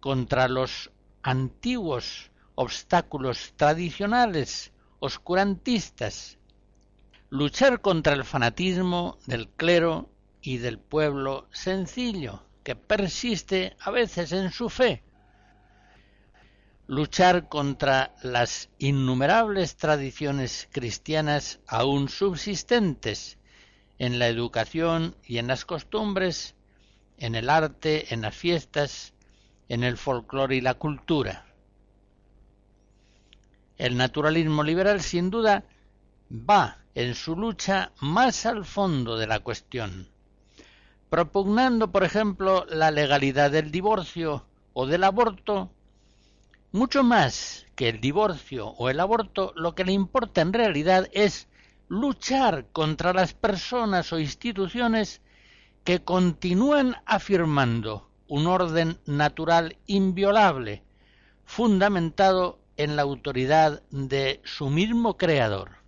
contra 0.00 0.48
los 0.48 0.90
antiguos 1.22 2.30
obstáculos 2.54 3.52
tradicionales 3.56 4.72
oscurantistas, 5.00 6.38
luchar 7.30 7.80
contra 7.80 8.14
el 8.14 8.24
fanatismo 8.24 9.18
del 9.26 9.48
clero 9.48 10.10
y 10.40 10.58
del 10.58 10.78
pueblo 10.78 11.48
sencillo, 11.52 12.42
que 12.64 12.76
persiste 12.76 13.76
a 13.80 13.90
veces 13.90 14.32
en 14.32 14.50
su 14.50 14.68
fe, 14.68 15.02
luchar 16.86 17.48
contra 17.48 18.14
las 18.22 18.70
innumerables 18.78 19.76
tradiciones 19.76 20.68
cristianas 20.72 21.60
aún 21.66 22.08
subsistentes 22.08 23.38
en 23.98 24.18
la 24.18 24.28
educación 24.28 25.16
y 25.24 25.38
en 25.38 25.48
las 25.48 25.64
costumbres, 25.64 26.54
en 27.18 27.34
el 27.34 27.50
arte, 27.50 28.14
en 28.14 28.22
las 28.22 28.34
fiestas, 28.34 29.12
en 29.68 29.84
el 29.84 29.98
folclore 29.98 30.56
y 30.56 30.60
la 30.60 30.74
cultura. 30.74 31.47
El 33.78 33.96
naturalismo 33.96 34.64
liberal 34.64 35.00
sin 35.00 35.30
duda 35.30 35.64
va 36.30 36.78
en 36.96 37.14
su 37.14 37.36
lucha 37.36 37.92
más 38.00 38.44
al 38.44 38.64
fondo 38.64 39.16
de 39.16 39.28
la 39.28 39.38
cuestión, 39.38 40.08
propugnando, 41.08 41.92
por 41.92 42.02
ejemplo, 42.02 42.66
la 42.68 42.90
legalidad 42.90 43.52
del 43.52 43.70
divorcio 43.70 44.44
o 44.72 44.86
del 44.86 45.04
aborto, 45.04 45.70
mucho 46.72 47.04
más 47.04 47.66
que 47.76 47.88
el 47.88 48.00
divorcio 48.00 48.66
o 48.66 48.90
el 48.90 48.98
aborto, 48.98 49.52
lo 49.54 49.76
que 49.76 49.84
le 49.84 49.92
importa 49.92 50.40
en 50.40 50.52
realidad 50.52 51.08
es 51.12 51.46
luchar 51.88 52.66
contra 52.72 53.12
las 53.12 53.32
personas 53.32 54.12
o 54.12 54.18
instituciones 54.18 55.22
que 55.84 56.02
continúan 56.02 56.96
afirmando 57.06 58.10
un 58.26 58.48
orden 58.48 58.98
natural 59.06 59.78
inviolable, 59.86 60.82
fundamentado 61.44 62.58
en 62.78 62.96
la 62.96 63.02
autoridad 63.02 63.82
de 63.90 64.40
su 64.44 64.70
mismo 64.70 65.16
creador. 65.16 65.78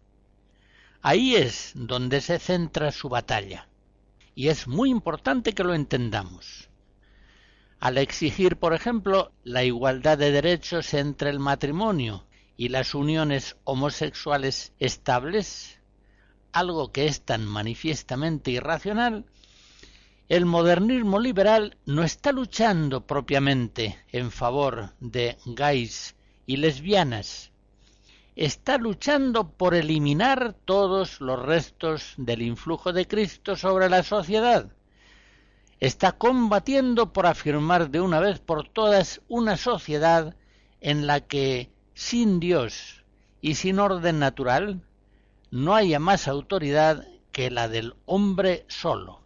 Ahí 1.01 1.37
es 1.37 1.73
donde 1.75 2.21
se 2.21 2.39
centra 2.39 2.93
su 2.93 3.09
batalla. 3.09 3.69
Y 4.35 4.49
es 4.49 4.69
muy 4.69 4.91
importante 4.91 5.55
que 5.55 5.65
lo 5.65 5.73
entendamos. 5.75 6.69
Al 7.79 7.97
exigir, 7.97 8.57
por 8.57 8.75
ejemplo, 8.75 9.33
la 9.45 9.65
igualdad 9.65 10.19
de 10.19 10.33
derechos 10.33 10.93
entre 10.93 11.31
el 11.31 11.39
matrimonio 11.39 12.27
y 12.57 12.69
las 12.69 12.95
uniones 12.95 13.57
homosexuales 13.65 14.75
estables, 14.79 15.79
algo 16.53 16.93
que 16.93 17.07
es 17.07 17.23
tan 17.23 17.47
manifiestamente 17.47 18.51
irracional, 18.51 19.25
el 20.29 20.45
modernismo 20.45 21.19
liberal 21.19 21.79
no 21.87 22.03
está 22.03 22.33
luchando 22.33 23.07
propiamente 23.07 23.99
en 24.13 24.31
favor 24.31 24.93
de 25.01 25.39
gays 25.47 26.15
y 26.51 26.57
lesbianas. 26.57 27.53
Está 28.35 28.77
luchando 28.77 29.53
por 29.53 29.73
eliminar 29.73 30.57
todos 30.65 31.21
los 31.21 31.41
restos 31.41 32.15
del 32.17 32.43
influjo 32.43 32.93
de 32.93 33.07
Cristo 33.07 33.55
sobre 33.55 33.89
la 33.89 34.03
sociedad. 34.03 34.73
Está 35.79 36.11
combatiendo 36.11 37.13
por 37.13 37.27
afirmar 37.27 37.91
de 37.91 38.01
una 38.01 38.19
vez 38.19 38.41
por 38.41 38.67
todas 38.69 39.21
una 39.29 39.57
sociedad 39.57 40.35
en 40.81 41.07
la 41.07 41.21
que 41.21 41.71
sin 41.95 42.41
Dios 42.41 43.05
y 43.41 43.55
sin 43.55 43.79
orden 43.79 44.19
natural 44.19 44.83
no 45.53 45.77
haya 45.77 46.01
más 46.01 46.27
autoridad 46.27 47.07
que 47.31 47.53
la 47.53 47.69
del 47.69 47.95
hombre 48.07 48.65
solo. 48.67 49.21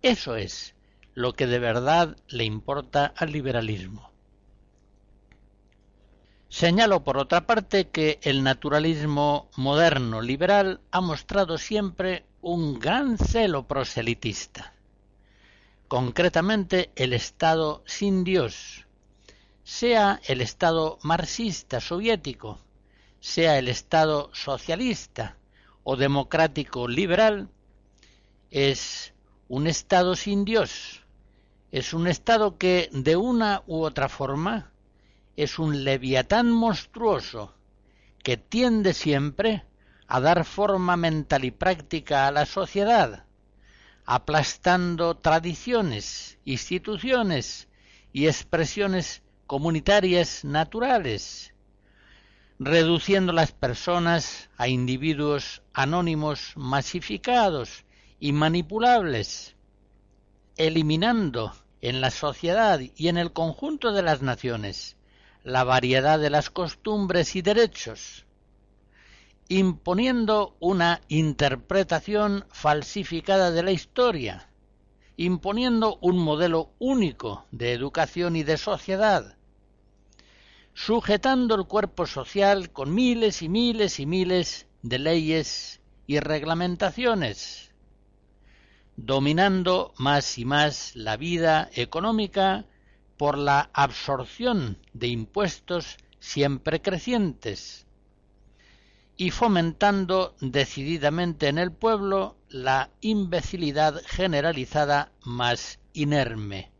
Eso 0.00 0.36
es 0.36 0.76
lo 1.12 1.32
que 1.32 1.48
de 1.48 1.58
verdad 1.58 2.16
le 2.28 2.44
importa 2.44 3.12
al 3.16 3.32
liberalismo. 3.32 4.15
Señalo, 6.48 7.02
por 7.02 7.18
otra 7.18 7.46
parte, 7.46 7.88
que 7.88 8.20
el 8.22 8.44
naturalismo 8.44 9.50
moderno 9.56 10.20
liberal 10.20 10.80
ha 10.92 11.00
mostrado 11.00 11.58
siempre 11.58 12.24
un 12.40 12.78
gran 12.78 13.18
celo 13.18 13.66
proselitista. 13.66 14.72
Concretamente, 15.88 16.90
el 16.94 17.12
Estado 17.12 17.82
sin 17.84 18.22
Dios, 18.22 18.86
sea 19.64 20.20
el 20.26 20.40
Estado 20.40 20.98
marxista 21.02 21.80
soviético, 21.80 22.60
sea 23.18 23.58
el 23.58 23.66
Estado 23.66 24.30
socialista 24.32 25.36
o 25.82 25.96
democrático 25.96 26.86
liberal, 26.86 27.48
es 28.52 29.12
un 29.48 29.66
Estado 29.66 30.14
sin 30.14 30.44
Dios, 30.44 31.02
es 31.72 31.92
un 31.92 32.06
Estado 32.06 32.56
que 32.56 32.88
de 32.92 33.16
una 33.16 33.64
u 33.66 33.82
otra 33.82 34.08
forma 34.08 34.70
es 35.36 35.58
un 35.58 35.84
leviatán 35.84 36.50
monstruoso 36.50 37.54
que 38.22 38.38
tiende 38.38 38.94
siempre 38.94 39.64
a 40.08 40.20
dar 40.20 40.44
forma 40.44 40.96
mental 40.96 41.44
y 41.44 41.50
práctica 41.50 42.26
a 42.26 42.32
la 42.32 42.46
sociedad, 42.46 43.26
aplastando 44.06 45.16
tradiciones, 45.16 46.38
instituciones 46.44 47.68
y 48.12 48.28
expresiones 48.28 49.22
comunitarias 49.46 50.44
naturales, 50.44 51.52
reduciendo 52.58 53.32
las 53.32 53.52
personas 53.52 54.48
a 54.56 54.68
individuos 54.68 55.62
anónimos 55.74 56.52
masificados 56.56 57.84
y 58.18 58.32
manipulables, 58.32 59.54
eliminando 60.56 61.52
en 61.82 62.00
la 62.00 62.10
sociedad 62.10 62.80
y 62.80 63.08
en 63.08 63.18
el 63.18 63.34
conjunto 63.34 63.92
de 63.92 64.02
las 64.02 64.22
naciones 64.22 64.96
la 65.46 65.62
variedad 65.62 66.18
de 66.18 66.28
las 66.28 66.50
costumbres 66.50 67.36
y 67.36 67.40
derechos, 67.40 68.26
imponiendo 69.46 70.56
una 70.58 71.02
interpretación 71.06 72.44
falsificada 72.50 73.52
de 73.52 73.62
la 73.62 73.70
historia, 73.70 74.48
imponiendo 75.16 75.98
un 76.00 76.18
modelo 76.18 76.72
único 76.80 77.46
de 77.52 77.72
educación 77.72 78.34
y 78.34 78.42
de 78.42 78.56
sociedad, 78.56 79.36
sujetando 80.74 81.54
el 81.54 81.66
cuerpo 81.68 82.08
social 82.08 82.72
con 82.72 82.92
miles 82.92 83.40
y 83.40 83.48
miles 83.48 84.00
y 84.00 84.06
miles 84.06 84.66
de 84.82 84.98
leyes 84.98 85.80
y 86.08 86.18
reglamentaciones, 86.18 87.70
dominando 88.96 89.94
más 89.96 90.38
y 90.38 90.44
más 90.44 90.96
la 90.96 91.16
vida 91.16 91.70
económica 91.72 92.66
por 93.16 93.38
la 93.38 93.70
absorción 93.72 94.78
de 94.92 95.08
impuestos 95.08 95.96
siempre 96.18 96.82
crecientes 96.82 97.86
y 99.16 99.30
fomentando 99.30 100.34
decididamente 100.40 101.48
en 101.48 101.58
el 101.58 101.72
pueblo 101.72 102.36
la 102.48 102.90
imbecilidad 103.00 104.02
generalizada 104.06 105.12
más 105.22 105.78
inerme. 105.94 106.70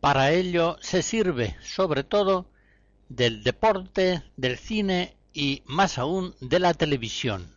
Para 0.00 0.32
ello 0.32 0.76
se 0.80 1.02
sirve 1.02 1.56
sobre 1.62 2.02
todo 2.02 2.50
del 3.08 3.44
deporte, 3.44 4.22
del 4.36 4.58
cine 4.58 5.16
y 5.32 5.62
más 5.66 5.98
aún 5.98 6.34
de 6.40 6.58
la 6.58 6.74
televisión. 6.74 7.56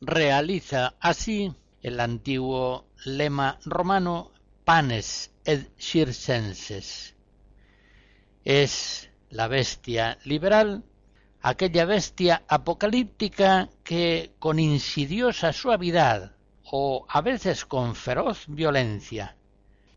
Realiza 0.00 0.94
así 1.00 1.54
el 1.82 2.00
antiguo 2.00 2.88
lema 3.04 3.58
romano 3.64 4.32
panes 4.64 5.30
circenses. 5.78 7.14
Es 8.44 9.10
la 9.30 9.48
bestia 9.48 10.18
liberal, 10.24 10.84
aquella 11.42 11.84
bestia 11.84 12.42
apocalíptica 12.48 13.68
que 13.84 14.32
con 14.38 14.58
insidiosa 14.58 15.52
suavidad 15.52 16.32
o 16.64 17.06
a 17.08 17.20
veces 17.20 17.64
con 17.64 17.94
feroz 17.94 18.44
violencia 18.48 19.36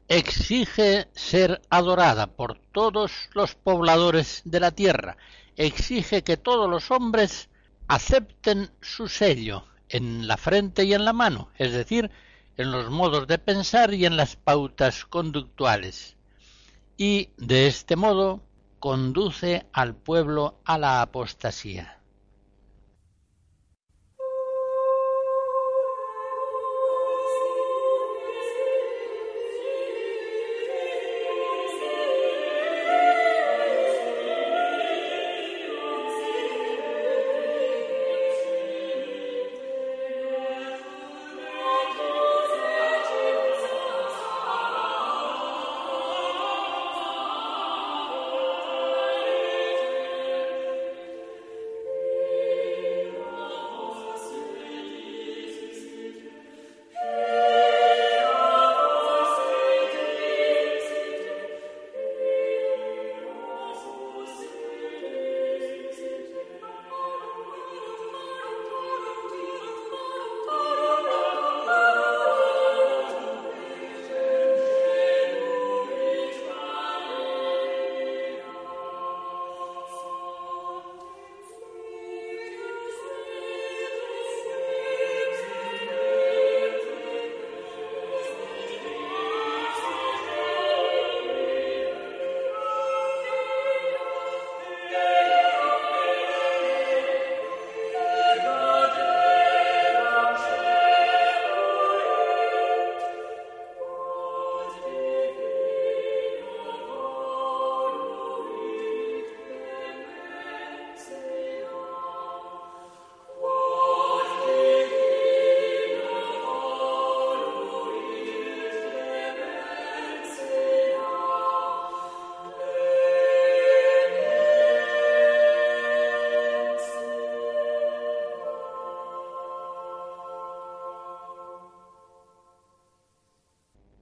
exige 0.08 1.08
ser 1.14 1.62
adorada 1.70 2.28
por 2.28 2.60
todos 2.72 3.30
los 3.34 3.56
pobladores 3.56 4.42
de 4.44 4.60
la 4.60 4.72
tierra, 4.72 5.18
exige 5.56 6.24
que 6.24 6.38
todos 6.38 6.70
los 6.70 6.90
hombres 6.90 7.50
acepten 7.88 8.72
su 8.82 9.08
sello 9.08 9.66
en 9.88 10.28
la 10.28 10.38
frente 10.38 10.84
y 10.84 10.94
en 10.94 11.06
la 11.06 11.14
mano, 11.14 11.50
es 11.58 11.72
decir, 11.74 12.10
en 12.60 12.74
los 12.74 12.90
modos 12.90 13.26
de 13.26 13.38
pensar 13.38 13.94
y 13.94 14.06
en 14.06 14.18
las 14.18 14.36
pautas 14.36 15.06
conductuales. 15.06 16.18
Y 16.98 17.30
de 17.38 17.68
este 17.68 17.96
modo 17.96 18.44
conduce 18.80 19.66
al 19.72 19.96
pueblo 19.96 20.60
a 20.66 20.78
la 20.78 21.02
apostasía. 21.02 21.99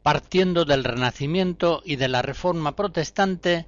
Partiendo 0.07 0.63
del 0.63 0.85
Renacimiento 0.85 1.81
y 1.83 1.97
de 1.97 2.07
la 2.07 2.21
Reforma 2.21 2.77
Protestante, 2.77 3.65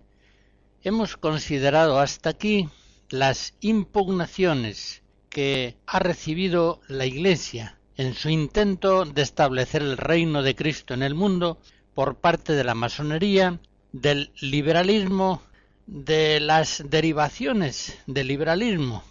hemos 0.83 1.17
considerado 1.17 1.99
hasta 1.99 2.29
aquí 2.29 2.69
las 3.09 3.55
impugnaciones 3.59 5.03
que 5.27 5.75
ha 5.85 5.99
recibido 5.99 6.79
la 6.87 7.05
Iglesia 7.05 7.77
en 7.97 8.13
su 8.13 8.29
intento 8.29 9.03
de 9.03 9.21
establecer 9.21 9.81
el 9.81 9.97
reino 9.97 10.41
de 10.41 10.55
Cristo 10.55 10.93
en 10.93 11.03
el 11.03 11.13
mundo 11.13 11.59
por 11.93 12.15
parte 12.21 12.53
de 12.53 12.63
la 12.63 12.73
masonería, 12.73 13.59
del 13.91 14.31
liberalismo, 14.39 15.41
de 15.87 16.39
las 16.39 16.85
derivaciones 16.89 17.97
del 18.07 18.27
liberalismo, 18.27 19.03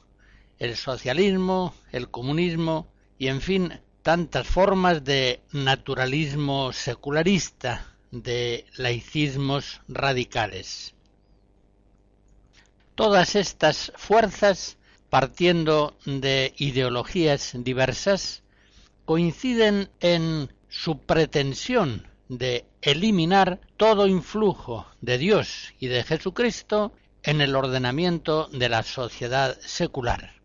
el 0.59 0.77
socialismo, 0.77 1.75
el 1.93 2.09
comunismo 2.09 2.89
y 3.19 3.27
en 3.27 3.43
fin 3.43 3.81
tantas 4.03 4.47
formas 4.47 5.05
de 5.05 5.41
naturalismo 5.53 6.73
secularista, 6.73 7.95
de 8.11 8.67
laicismos 8.77 9.81
radicales. 9.89 10.95
Todas 12.95 13.37
estas 13.37 13.93
fuerzas, 13.97 14.77
partiendo 15.11 15.97
de 16.05 16.55
ideologías 16.57 17.53
diversas, 17.55 18.43
coinciden 19.05 19.91
en 20.01 20.53
su 20.69 21.01
pretensión 21.01 22.07
de 22.29 22.67
eliminar 22.83 23.61
todo 23.77 24.07
influjo 24.07 24.87
de 25.01 25.19
Dios 25.19 25.75
y 25.79 25.87
de 25.87 26.03
Jesucristo 26.05 26.93
en 27.23 27.41
el 27.41 27.57
ordenamiento 27.57 28.49
de 28.53 28.69
la 28.69 28.83
sociedad 28.83 29.59
secular. 29.61 30.38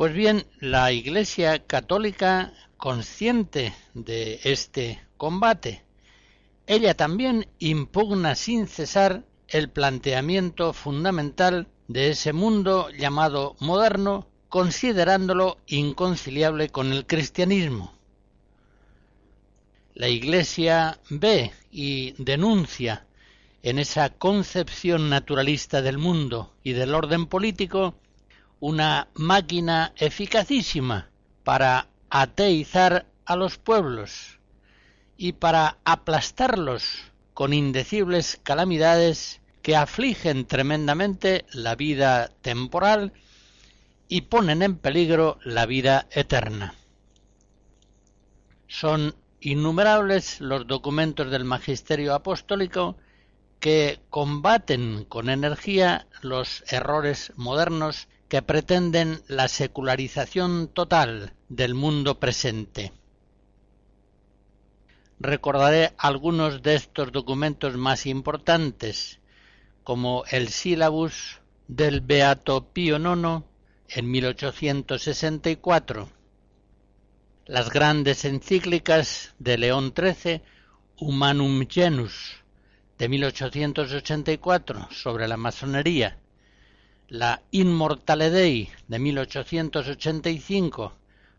Pues 0.00 0.14
bien, 0.14 0.46
la 0.60 0.92
Iglesia 0.92 1.58
Católica, 1.66 2.54
consciente 2.78 3.74
de 3.92 4.40
este 4.44 4.98
combate, 5.18 5.84
ella 6.66 6.94
también 6.94 7.46
impugna 7.58 8.34
sin 8.34 8.66
cesar 8.66 9.24
el 9.46 9.68
planteamiento 9.68 10.72
fundamental 10.72 11.68
de 11.86 12.08
ese 12.08 12.32
mundo 12.32 12.88
llamado 12.88 13.56
moderno, 13.60 14.26
considerándolo 14.48 15.58
inconciliable 15.66 16.70
con 16.70 16.94
el 16.94 17.06
cristianismo. 17.06 17.92
La 19.92 20.08
Iglesia 20.08 20.98
ve 21.10 21.52
y 21.70 22.12
denuncia 22.12 23.04
en 23.62 23.78
esa 23.78 24.08
concepción 24.08 25.10
naturalista 25.10 25.82
del 25.82 25.98
mundo 25.98 26.54
y 26.62 26.72
del 26.72 26.94
orden 26.94 27.26
político 27.26 27.94
una 28.60 29.08
máquina 29.14 29.92
eficacísima 29.96 31.10
para 31.44 31.88
ateizar 32.10 33.06
a 33.24 33.36
los 33.36 33.56
pueblos 33.58 34.38
y 35.16 35.32
para 35.32 35.78
aplastarlos 35.84 37.10
con 37.32 37.52
indecibles 37.54 38.38
calamidades 38.42 39.40
que 39.62 39.76
afligen 39.76 40.46
tremendamente 40.46 41.46
la 41.52 41.74
vida 41.74 42.30
temporal 42.42 43.12
y 44.08 44.22
ponen 44.22 44.62
en 44.62 44.76
peligro 44.76 45.38
la 45.44 45.66
vida 45.66 46.06
eterna. 46.10 46.74
Son 48.66 49.14
innumerables 49.40 50.40
los 50.40 50.66
documentos 50.66 51.30
del 51.30 51.44
magisterio 51.44 52.14
apostólico 52.14 52.96
que 53.58 54.00
combaten 54.10 55.04
con 55.04 55.28
energía 55.28 56.06
los 56.22 56.64
errores 56.70 57.32
modernos 57.36 58.08
que 58.30 58.40
pretenden 58.42 59.22
la 59.26 59.48
secularización 59.48 60.68
total 60.68 61.34
del 61.48 61.74
mundo 61.74 62.20
presente. 62.20 62.92
Recordaré 65.18 65.94
algunos 65.98 66.62
de 66.62 66.76
estos 66.76 67.10
documentos 67.10 67.76
más 67.76 68.06
importantes, 68.06 69.18
como 69.82 70.22
el 70.30 70.48
sílabus 70.48 71.40
del 71.66 72.02
Beato 72.02 72.72
Pío 72.72 72.98
IX 72.98 73.44
en 73.88 74.10
1864, 74.10 76.08
las 77.46 77.70
grandes 77.70 78.24
encíclicas 78.24 79.34
de 79.40 79.58
León 79.58 79.92
XIII 79.92 80.40
Humanum 80.98 81.66
Genus 81.68 82.44
de 82.96 83.08
1884 83.08 84.88
sobre 84.92 85.26
la 85.26 85.36
masonería, 85.36 86.20
la 87.10 87.42
Immortale 87.50 88.30
Dei 88.30 88.70
de 88.86 88.98
1885 89.00 90.92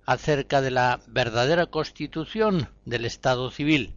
acerca 0.05 0.59
de 0.59 0.69
la 0.69 0.99
verdadera 1.07 1.67
constitución 1.67 2.67
del 2.83 3.05
Estado 3.05 3.49
civil, 3.51 3.93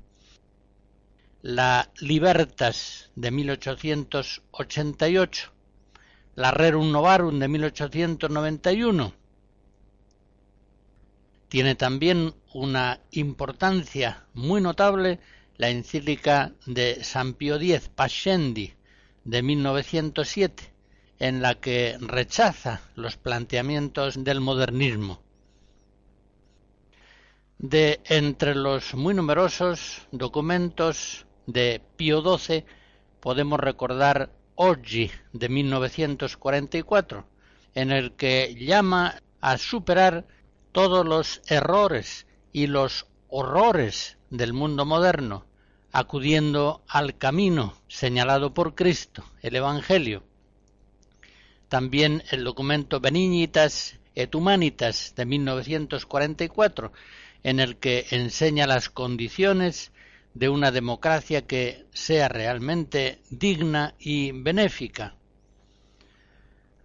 la 1.43 1.91
Libertas 1.99 3.11
de 3.17 3.33
1888, 3.33 5.51
la 6.37 6.53
Rerum 6.53 6.93
Novarum 6.93 7.41
de 7.41 7.49
1891, 7.49 9.13
tiene 11.49 11.75
también 11.75 12.37
una 12.53 13.01
importancia 13.11 14.29
muy 14.33 14.61
notable 14.61 15.19
la 15.57 15.71
encíclica 15.71 16.53
de 16.67 17.03
San 17.03 17.35
Pío 17.35 17.57
X, 17.57 17.89
Pascendi, 17.89 18.75
de 19.25 19.43
1907, 19.43 20.74
en 21.18 21.42
la 21.42 21.55
que 21.55 21.96
rechaza 22.00 22.81
los 22.94 23.16
planteamientos 23.16 24.22
del 24.22 24.40
modernismo. 24.40 25.22
De 27.59 28.00
entre 28.05 28.55
los 28.55 28.94
muy 28.94 29.14
numerosos 29.14 30.03
documentos 30.11 31.27
de 31.46 31.81
Pío 31.96 32.20
XII 32.20 32.64
podemos 33.20 33.61
recordar 33.61 34.31
Oggi 34.57 35.11
de 35.33 35.48
1944, 35.48 37.27
en 37.74 37.90
el 37.90 38.12
que 38.12 38.55
llama 38.55 39.22
a 39.40 39.59
superar 39.59 40.27
todos 40.72 41.07
los 41.07 41.42
errores 41.46 42.27
y 42.53 42.66
los 42.66 43.07
horrores 43.29 44.18
del 44.31 44.53
mundo 44.53 44.85
moderno, 44.85 45.46
acudiendo 45.92 46.83
al 46.88 47.16
camino 47.16 47.74
señalado 47.88 48.53
por 48.55 48.74
Cristo, 48.74 49.24
el 49.42 49.57
Evangelio. 49.57 50.22
También 51.75 52.23
el 52.31 52.45
documento 52.45 53.01
Benignitas 53.01 53.99
et 54.15 54.33
Humanitas 54.37 55.13
de 55.17 55.27
1944, 55.27 56.93
en 57.43 57.59
el 57.59 57.79
que 57.79 58.07
enseña 58.13 58.69
las 58.69 58.89
condiciones 58.89 59.91
de 60.35 60.49
una 60.51 60.71
democracia 60.71 61.49
que 61.49 61.85
sea 61.93 62.29
realmente 62.29 63.19
digna 63.29 63.97
y 63.99 64.31
benéfica. 64.31 65.17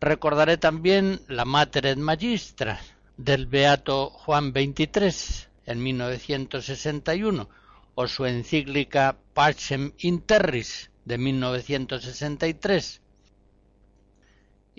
Recordaré 0.01 0.57
también 0.57 1.21
la 1.27 1.45
Mater 1.45 1.85
et 1.85 1.99
Magistra 1.99 2.81
del 3.15 3.45
Beato 3.45 4.09
Juan 4.09 4.51
XXIII 4.51 5.49
en 5.67 5.83
1961 5.83 7.47
o 7.93 8.07
su 8.07 8.25
encíclica 8.25 9.19
Pacem 9.35 9.91
Interris 9.99 10.89
de 11.05 11.19
1963. 11.19 13.01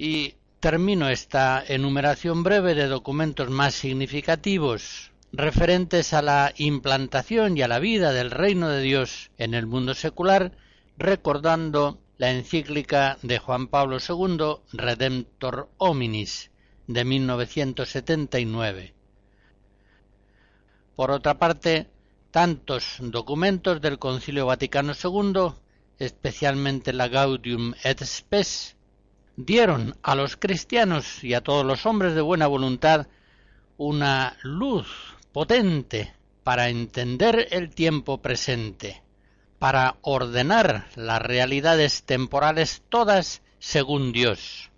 Y 0.02 0.36
termino 0.60 1.10
esta 1.10 1.62
enumeración 1.62 2.42
breve 2.42 2.74
de 2.74 2.86
documentos 2.86 3.50
más 3.50 3.74
significativos 3.74 5.12
referentes 5.30 6.14
a 6.14 6.22
la 6.22 6.54
implantación 6.56 7.58
y 7.58 7.60
a 7.60 7.68
la 7.68 7.80
vida 7.80 8.10
del 8.14 8.30
reino 8.30 8.70
de 8.70 8.80
Dios 8.80 9.30
en 9.36 9.52
el 9.52 9.66
mundo 9.66 9.92
secular, 9.92 10.52
recordando 10.96 12.00
la 12.16 12.30
encíclica 12.30 13.18
de 13.20 13.40
Juan 13.40 13.66
Pablo 13.66 13.98
II 13.98 14.62
Redemptor 14.72 15.68
Hominis 15.76 16.50
de 16.86 17.04
1979. 17.04 18.94
Por 20.96 21.10
otra 21.10 21.38
parte, 21.38 21.90
tantos 22.30 22.96
documentos 23.00 23.82
del 23.82 23.98
Concilio 23.98 24.46
Vaticano 24.46 24.94
II, 24.94 25.52
especialmente 25.98 26.94
la 26.94 27.08
Gaudium 27.08 27.74
et 27.84 28.02
Spes, 28.02 28.78
dieron 29.44 29.96
a 30.02 30.14
los 30.14 30.36
cristianos 30.36 31.24
y 31.24 31.34
a 31.34 31.40
todos 31.42 31.64
los 31.64 31.86
hombres 31.86 32.14
de 32.14 32.20
buena 32.20 32.46
voluntad 32.46 33.06
una 33.76 34.36
luz 34.42 34.86
potente 35.32 36.12
para 36.44 36.68
entender 36.68 37.48
el 37.50 37.70
tiempo 37.70 38.20
presente, 38.20 39.02
para 39.58 39.96
ordenar 40.02 40.88
las 40.96 41.22
realidades 41.22 42.02
temporales 42.02 42.82
todas 42.88 43.42
según 43.58 44.12
Dios, 44.12 44.70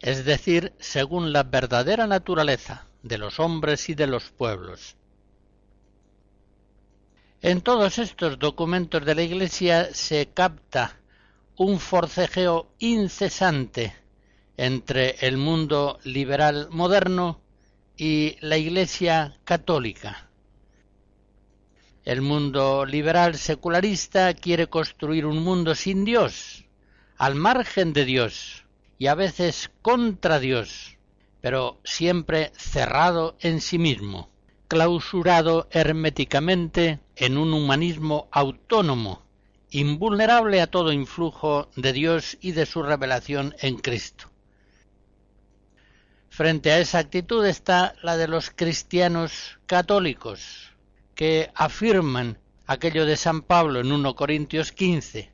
es 0.00 0.24
decir, 0.24 0.72
según 0.78 1.32
la 1.32 1.42
verdadera 1.42 2.06
naturaleza 2.06 2.86
de 3.02 3.18
los 3.18 3.38
hombres 3.40 3.88
y 3.88 3.94
de 3.94 4.06
los 4.06 4.30
pueblos. 4.30 4.96
En 7.40 7.60
todos 7.60 7.98
estos 7.98 8.38
documentos 8.38 9.04
de 9.04 9.14
la 9.14 9.22
Iglesia 9.22 9.94
se 9.94 10.26
capta 10.26 10.96
un 11.56 11.78
forcejeo 11.78 12.68
incesante 12.78 13.94
entre 14.58 15.16
el 15.26 15.38
mundo 15.38 15.98
liberal 16.04 16.68
moderno 16.70 17.40
y 17.96 18.36
la 18.40 18.58
Iglesia 18.58 19.38
católica. 19.44 20.28
El 22.04 22.20
mundo 22.20 22.84
liberal 22.84 23.36
secularista 23.36 24.34
quiere 24.34 24.66
construir 24.66 25.24
un 25.24 25.42
mundo 25.42 25.74
sin 25.74 26.04
Dios, 26.04 26.66
al 27.16 27.34
margen 27.34 27.94
de 27.94 28.04
Dios 28.04 28.66
y 28.98 29.06
a 29.06 29.14
veces 29.14 29.70
contra 29.80 30.38
Dios, 30.38 30.98
pero 31.40 31.80
siempre 31.84 32.52
cerrado 32.54 33.38
en 33.40 33.62
sí 33.62 33.78
mismo 33.78 34.28
clausurado 34.68 35.66
herméticamente 35.70 37.00
en 37.16 37.38
un 37.38 37.54
humanismo 37.54 38.28
autónomo, 38.30 39.22
invulnerable 39.70 40.60
a 40.60 40.66
todo 40.66 40.92
influjo 40.92 41.70
de 41.74 41.94
Dios 41.94 42.36
y 42.42 42.52
de 42.52 42.66
su 42.66 42.82
revelación 42.82 43.54
en 43.60 43.78
Cristo. 43.78 44.28
Frente 46.38 46.70
a 46.70 46.78
esa 46.78 47.00
actitud 47.00 47.44
está 47.44 47.96
la 48.00 48.16
de 48.16 48.28
los 48.28 48.50
cristianos 48.50 49.58
católicos, 49.66 50.70
que 51.16 51.50
afirman 51.52 52.38
aquello 52.64 53.06
de 53.06 53.16
San 53.16 53.42
Pablo 53.42 53.80
en 53.80 53.90
1 53.90 54.14
Corintios 54.14 54.70
15, 54.70 55.32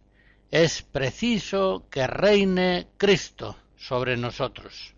es 0.51 0.81
preciso 0.81 1.85
que 1.91 2.07
reine 2.07 2.89
Cristo 2.97 3.55
sobre 3.77 4.17
nosotros. 4.17 4.95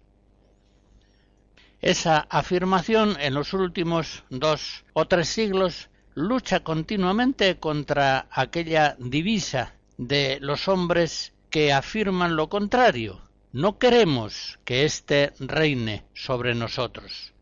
Esa 1.80 2.18
afirmación 2.30 3.16
en 3.18 3.34
los 3.34 3.52
últimos 3.52 4.22
dos 4.30 4.84
o 4.92 5.08
tres 5.08 5.28
siglos 5.28 5.90
lucha 6.14 6.60
continuamente 6.60 7.58
contra 7.58 8.28
aquella 8.30 8.94
divisa 9.00 9.74
de 9.98 10.38
los 10.40 10.68
hombres 10.68 11.32
que 11.50 11.72
afirman 11.72 12.36
lo 12.36 12.48
contrario. 12.48 13.25
No 13.56 13.78
queremos 13.78 14.58
que 14.66 14.84
éste 14.84 15.32
reine 15.38 16.04
sobre 16.12 16.54
nosotros. 16.54 17.32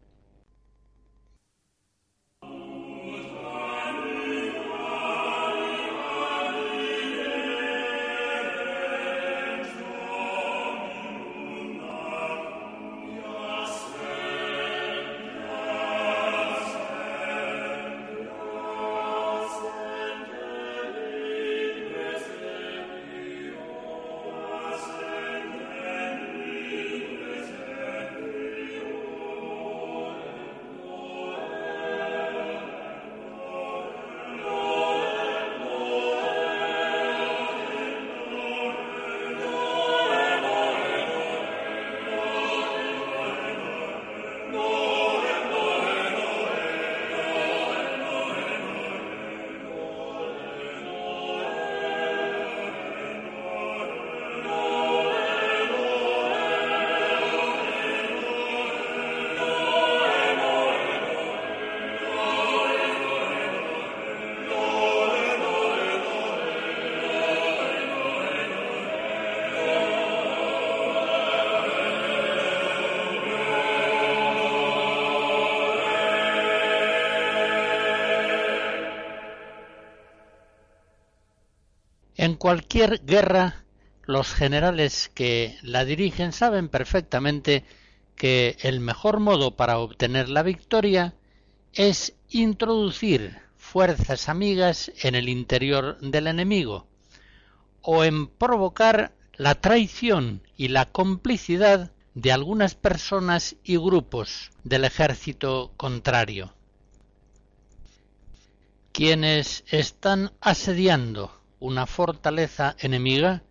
Cualquier 82.54 83.04
guerra, 83.04 83.64
los 84.04 84.32
generales 84.32 85.10
que 85.12 85.58
la 85.62 85.84
dirigen 85.84 86.32
saben 86.32 86.68
perfectamente 86.68 87.64
que 88.14 88.56
el 88.60 88.78
mejor 88.78 89.18
modo 89.18 89.56
para 89.56 89.80
obtener 89.80 90.28
la 90.28 90.44
victoria 90.44 91.16
es 91.72 92.14
introducir 92.28 93.40
fuerzas 93.56 94.28
amigas 94.28 94.92
en 95.02 95.16
el 95.16 95.28
interior 95.28 95.98
del 95.98 96.28
enemigo 96.28 96.86
o 97.82 98.04
en 98.04 98.28
provocar 98.28 99.16
la 99.32 99.56
traición 99.56 100.40
y 100.56 100.68
la 100.68 100.92
complicidad 100.92 101.90
de 102.14 102.30
algunas 102.30 102.76
personas 102.76 103.56
y 103.64 103.78
grupos 103.78 104.52
del 104.62 104.84
ejército 104.84 105.72
contrario. 105.76 106.54
Quienes 108.92 109.64
están 109.72 110.30
asediando 110.40 111.42
una 111.60 111.86
fortaleza 111.86 112.76
enemiga 112.78 113.42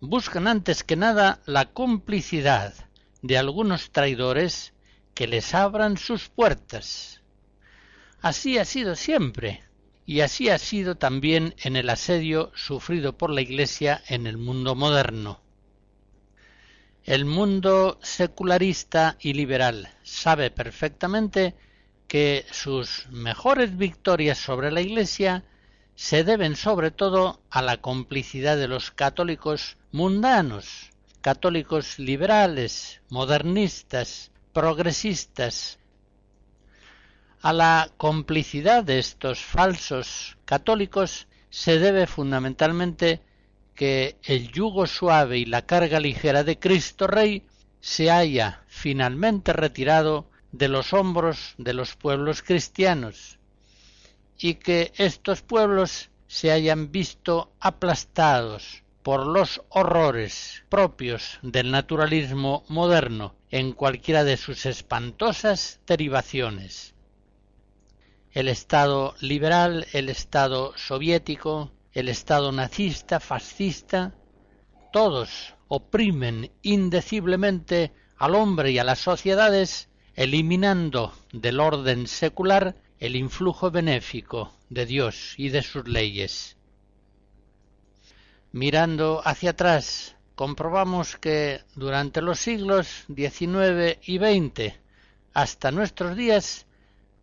buscan 0.00 0.48
antes 0.48 0.84
que 0.84 0.96
nada 0.96 1.40
la 1.46 1.66
complicidad 1.66 2.74
de 3.22 3.38
algunos 3.38 3.90
traidores 3.90 4.74
que 5.14 5.26
les 5.26 5.54
abran 5.54 5.96
sus 5.96 6.28
puertas. 6.28 7.22
Así 8.20 8.58
ha 8.58 8.64
sido 8.64 8.96
siempre, 8.96 9.62
y 10.06 10.20
así 10.20 10.48
ha 10.48 10.58
sido 10.58 10.96
también 10.96 11.54
en 11.62 11.76
el 11.76 11.88
asedio 11.90 12.52
sufrido 12.54 13.16
por 13.16 13.30
la 13.30 13.40
Iglesia 13.40 14.02
en 14.08 14.26
el 14.26 14.38
mundo 14.38 14.74
moderno. 14.74 15.40
El 17.04 17.24
mundo 17.24 17.98
secularista 18.02 19.16
y 19.20 19.32
liberal 19.32 19.88
sabe 20.02 20.50
perfectamente 20.50 21.54
que 22.06 22.44
sus 22.50 23.08
mejores 23.10 23.76
victorias 23.76 24.38
sobre 24.38 24.70
la 24.70 24.80
Iglesia 24.80 25.44
se 26.02 26.24
deben 26.24 26.56
sobre 26.56 26.90
todo 26.90 27.40
a 27.48 27.62
la 27.62 27.76
complicidad 27.76 28.56
de 28.56 28.66
los 28.66 28.90
católicos 28.90 29.76
mundanos, 29.92 30.90
católicos 31.20 32.00
liberales, 32.00 33.00
modernistas, 33.08 34.32
progresistas. 34.52 35.78
A 37.40 37.52
la 37.52 37.92
complicidad 37.98 38.82
de 38.82 38.98
estos 38.98 39.44
falsos 39.44 40.36
católicos 40.44 41.28
se 41.50 41.78
debe 41.78 42.08
fundamentalmente 42.08 43.22
que 43.76 44.16
el 44.24 44.50
yugo 44.50 44.88
suave 44.88 45.38
y 45.38 45.44
la 45.44 45.66
carga 45.66 46.00
ligera 46.00 46.42
de 46.42 46.58
Cristo 46.58 47.06
Rey 47.06 47.46
se 47.80 48.10
haya 48.10 48.64
finalmente 48.66 49.52
retirado 49.52 50.28
de 50.50 50.66
los 50.66 50.92
hombros 50.94 51.54
de 51.58 51.74
los 51.74 51.94
pueblos 51.94 52.42
cristianos 52.42 53.38
y 54.42 54.54
que 54.54 54.92
estos 54.96 55.42
pueblos 55.42 56.10
se 56.26 56.50
hayan 56.50 56.90
visto 56.90 57.52
aplastados 57.60 58.82
por 59.02 59.26
los 59.26 59.62
horrores 59.68 60.64
propios 60.68 61.38
del 61.42 61.70
naturalismo 61.70 62.64
moderno 62.68 63.36
en 63.50 63.72
cualquiera 63.72 64.24
de 64.24 64.36
sus 64.36 64.66
espantosas 64.66 65.80
derivaciones. 65.86 66.94
El 68.32 68.48
Estado 68.48 69.14
liberal, 69.20 69.86
el 69.92 70.08
Estado 70.08 70.72
soviético, 70.76 71.70
el 71.92 72.08
Estado 72.08 72.50
nazista, 72.50 73.20
fascista, 73.20 74.14
todos 74.92 75.54
oprimen 75.68 76.50
indeciblemente 76.62 77.92
al 78.16 78.34
hombre 78.34 78.72
y 78.72 78.78
a 78.78 78.84
las 78.84 78.98
sociedades 78.98 79.88
eliminando 80.14 81.12
del 81.32 81.60
orden 81.60 82.06
secular 82.06 82.76
el 83.02 83.16
influjo 83.16 83.72
benéfico 83.72 84.52
de 84.70 84.86
Dios 84.86 85.34
y 85.36 85.48
de 85.48 85.62
sus 85.62 85.88
leyes. 85.88 86.56
Mirando 88.52 89.20
hacia 89.24 89.50
atrás, 89.50 90.14
comprobamos 90.36 91.16
que 91.16 91.62
durante 91.74 92.22
los 92.22 92.38
siglos 92.38 93.06
XIX 93.08 93.98
y 94.04 94.18
XX 94.18 94.78
hasta 95.34 95.72
nuestros 95.72 96.16
días 96.16 96.66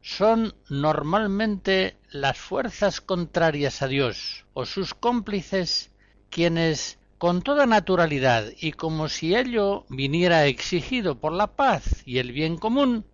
son 0.01 0.53
normalmente 0.67 1.95
las 2.11 2.37
fuerzas 2.37 2.99
contrarias 2.99 3.81
a 3.81 3.87
Dios 3.87 4.45
o 4.53 4.65
sus 4.65 4.93
cómplices 4.93 5.91
quienes 6.29 6.99
con 7.17 7.41
toda 7.41 7.65
naturalidad 7.65 8.51
y 8.59 8.73
como 8.73 9.07
si 9.07 9.33
ello 9.33 9.85
viniera 9.87 10.45
exigido 10.45 11.21
por 11.21 11.31
la 11.31 11.55
paz 11.55 12.03
y 12.05 12.17
el 12.17 12.33
bien 12.33 12.57
común, 12.57 13.05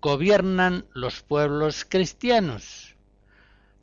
gobiernan 0.00 0.86
los 0.94 1.22
pueblos 1.22 1.84
cristianos, 1.88 2.96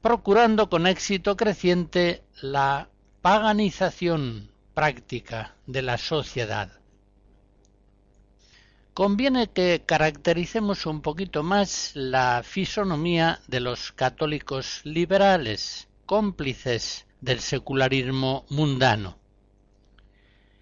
procurando 0.01 0.69
con 0.69 0.87
éxito 0.87 1.37
creciente 1.37 2.23
la 2.41 2.89
paganización 3.21 4.51
práctica 4.73 5.55
de 5.65 5.81
la 5.81 5.97
sociedad. 5.97 6.71
Conviene 8.93 9.51
que 9.51 9.83
caractericemos 9.85 10.87
un 10.87 11.01
poquito 11.01 11.43
más 11.43 11.91
la 11.93 12.41
fisonomía 12.43 13.39
de 13.47 13.59
los 13.59 13.91
católicos 13.91 14.81
liberales, 14.85 15.87
cómplices 16.07 17.05
del 17.21 17.39
secularismo 17.41 18.45
mundano. 18.49 19.19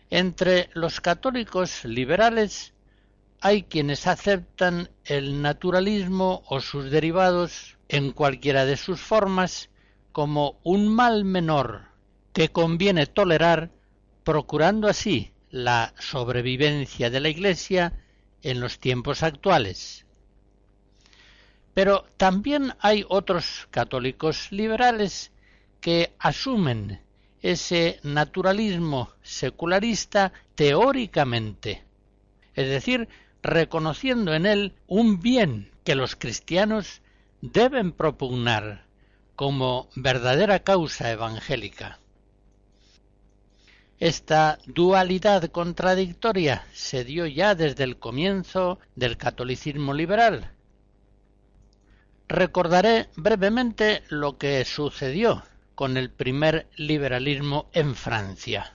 Entre 0.09 0.69
los 0.73 0.99
católicos 0.99 1.85
liberales 1.85 2.74
hay 3.41 3.63
quienes 3.63 4.07
aceptan 4.07 4.89
el 5.03 5.41
naturalismo 5.41 6.43
o 6.47 6.61
sus 6.61 6.89
derivados 6.89 7.77
en 7.89 8.11
cualquiera 8.11 8.65
de 8.65 8.77
sus 8.77 8.99
formas 8.99 9.69
como 10.11 10.59
un 10.63 10.87
mal 10.87 11.25
menor 11.25 11.89
que 12.33 12.49
conviene 12.49 13.05
tolerar 13.05 13.71
procurando 14.23 14.87
así 14.87 15.31
la 15.49 15.93
sobrevivencia 15.99 17.09
de 17.09 17.19
la 17.19 17.29
Iglesia 17.29 17.93
en 18.41 18.59
los 18.59 18.79
tiempos 18.79 19.23
actuales. 19.23 20.05
Pero 21.73 22.05
también 22.17 22.73
hay 22.79 23.05
otros 23.07 23.67
católicos 23.71 24.51
liberales 24.51 25.31
que 25.81 26.15
asumen 26.19 27.01
ese 27.41 27.99
naturalismo 28.03 29.11
secularista 29.21 30.33
teóricamente, 30.55 31.83
es 32.55 32.69
decir, 32.69 33.07
reconociendo 33.45 34.33
en 34.33 34.45
él 34.45 34.73
un 34.87 35.21
bien 35.21 35.71
que 35.83 35.95
los 35.95 36.15
cristianos 36.15 37.01
deben 37.41 37.91
propugnar 37.91 38.85
como 39.35 39.87
verdadera 39.95 40.59
causa 40.59 41.11
evangélica. 41.11 41.99
Esta 43.99 44.59
dualidad 44.65 45.45
contradictoria 45.51 46.65
se 46.73 47.03
dio 47.03 47.27
ya 47.27 47.55
desde 47.55 47.83
el 47.83 47.97
comienzo 47.97 48.79
del 48.95 49.15
catolicismo 49.15 49.93
liberal. 49.93 50.51
Recordaré 52.27 53.09
brevemente 53.15 54.03
lo 54.09 54.37
que 54.37 54.65
sucedió 54.65 55.43
con 55.75 55.97
el 55.97 56.09
primer 56.09 56.67
liberalismo 56.75 57.69
en 57.73 57.95
Francia. 57.95 58.74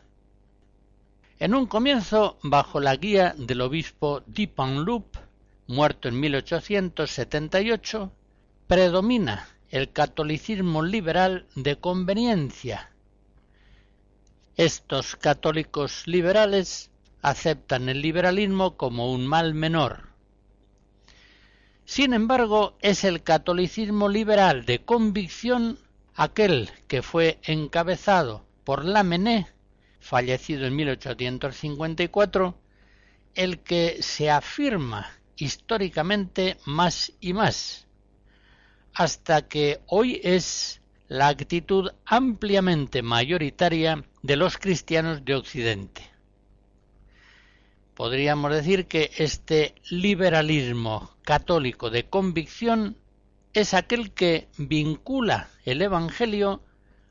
En 1.40 1.54
un 1.54 1.64
comienzo, 1.64 2.38
bajo 2.42 2.80
la 2.80 2.94
guía 2.96 3.34
del 3.34 3.62
obispo 3.62 4.22
Dipanloup, 4.26 5.16
muerto 5.68 6.08
en 6.08 6.20
1878, 6.20 8.12
predomina 8.66 9.48
el 9.70 9.90
catolicismo 9.90 10.82
liberal 10.82 11.46
de 11.54 11.76
conveniencia. 11.76 12.92
Estos 14.54 15.16
católicos 15.16 16.06
liberales 16.06 16.90
aceptan 17.22 17.88
el 17.88 18.02
liberalismo 18.02 18.76
como 18.76 19.10
un 19.10 19.26
mal 19.26 19.54
menor. 19.54 20.10
Sin 21.86 22.12
embargo, 22.12 22.76
es 22.82 23.02
el 23.02 23.22
catolicismo 23.22 24.10
liberal 24.10 24.66
de 24.66 24.84
convicción 24.84 25.78
aquel 26.14 26.68
que 26.86 27.00
fue 27.00 27.38
encabezado 27.44 28.44
por 28.62 28.84
Lamennais, 28.84 29.46
fallecido 30.00 30.66
en 30.66 30.74
1854, 30.76 32.58
el 33.34 33.60
que 33.60 34.02
se 34.02 34.30
afirma 34.30 35.10
históricamente 35.36 36.56
más 36.66 37.12
y 37.20 37.32
más, 37.32 37.86
hasta 38.94 39.46
que 39.48 39.80
hoy 39.86 40.20
es 40.24 40.80
la 41.08 41.28
actitud 41.28 41.90
ampliamente 42.04 43.02
mayoritaria 43.02 44.04
de 44.22 44.36
los 44.36 44.58
cristianos 44.58 45.24
de 45.24 45.34
Occidente. 45.34 46.02
Podríamos 47.94 48.52
decir 48.52 48.86
que 48.86 49.10
este 49.18 49.74
liberalismo 49.90 51.10
católico 51.22 51.90
de 51.90 52.08
convicción 52.08 52.96
es 53.52 53.74
aquel 53.74 54.12
que 54.12 54.48
vincula 54.56 55.50
el 55.64 55.82
Evangelio 55.82 56.62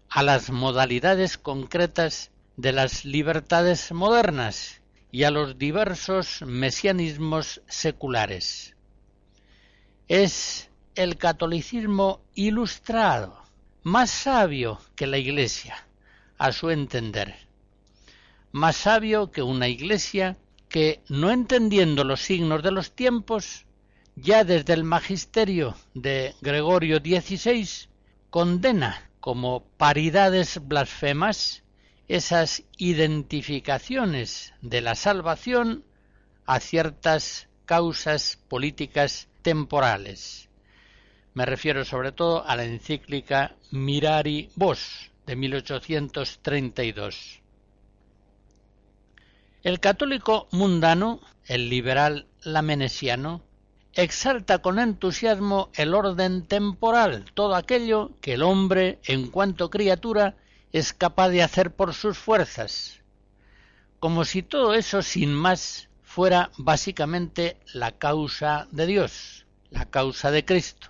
a 0.10 0.24
las 0.24 0.50
modalidades 0.50 1.38
concretas 1.38 2.32
de 2.60 2.74
las 2.74 3.06
libertades 3.06 3.94
modernas 3.94 4.82
y 5.14 5.24
a 5.24 5.32
los 5.32 5.58
diversos 5.58 6.42
mesianismos 6.46 7.62
seculares. 7.70 8.76
Es 10.10 10.70
el 10.94 11.18
catolicismo 11.18 12.20
ilustrado, 12.36 13.42
más 13.84 14.10
sabio 14.10 14.78
que 14.98 15.08
la 15.08 15.18
Iglesia, 15.18 15.88
a 16.38 16.52
su 16.52 16.70
entender. 16.70 17.34
Más 18.52 18.76
sabio 18.76 19.32
que 19.32 19.42
una 19.42 19.70
iglesia 19.70 20.36
que, 20.68 21.02
no 21.08 21.32
entendiendo 21.32 22.04
los 22.04 22.20
signos 22.20 22.62
de 22.62 22.72
los 22.72 22.92
tiempos, 22.94 23.68
ya 24.18 24.44
desde 24.44 24.74
el 24.74 24.84
magisterio 24.84 25.78
de 25.94 26.36
Gregorio 26.42 26.98
XVI 26.98 27.88
condena 28.30 29.10
como 29.22 29.64
paridades 29.78 30.60
blasfemas 30.68 31.64
esas 32.10 32.64
identificaciones 32.78 34.54
de 34.62 34.82
la 34.82 34.96
salvación 34.96 35.86
a 36.48 36.60
ciertas 36.60 37.48
causas 37.66 38.40
políticas 38.50 39.30
temporales. 39.44 40.50
Me 41.36 41.46
refiero 41.46 41.86
sobre 41.86 42.12
todo 42.12 42.46
a 42.46 42.56
la 42.56 42.66
encíclica 42.66 43.56
Mirari 43.70 44.50
Vos 44.56 45.12
de 45.28 45.36
1832. 45.36 47.42
El 49.62 49.80
católico 49.80 50.48
mundano, 50.52 51.22
el 51.46 51.70
liberal 51.70 52.26
lamenesiano, 52.42 53.44
exalta 53.94 54.64
con 54.64 54.80
entusiasmo 54.80 55.70
el 55.76 55.94
orden 55.94 56.48
temporal, 56.48 57.26
todo 57.36 57.54
aquello 57.54 58.14
que 58.20 58.34
el 58.34 58.42
hombre, 58.42 59.00
en 59.04 59.30
cuanto 59.30 59.70
criatura, 59.70 60.36
es 60.72 60.94
capaz 60.94 61.30
de 61.30 61.44
hacer 61.44 61.76
por 61.76 61.94
sus 61.94 62.18
fuerzas, 62.18 63.02
como 64.00 64.26
si 64.26 64.44
todo 64.44 64.74
eso 64.74 65.02
sin 65.02 65.34
más 65.34 65.90
fuera 66.04 66.52
básicamente 66.58 67.58
la 67.74 67.92
causa 67.92 68.68
de 68.72 68.86
Dios, 68.86 69.46
la 69.70 69.86
causa 69.86 70.32
de 70.32 70.46
Cristo. 70.46 70.90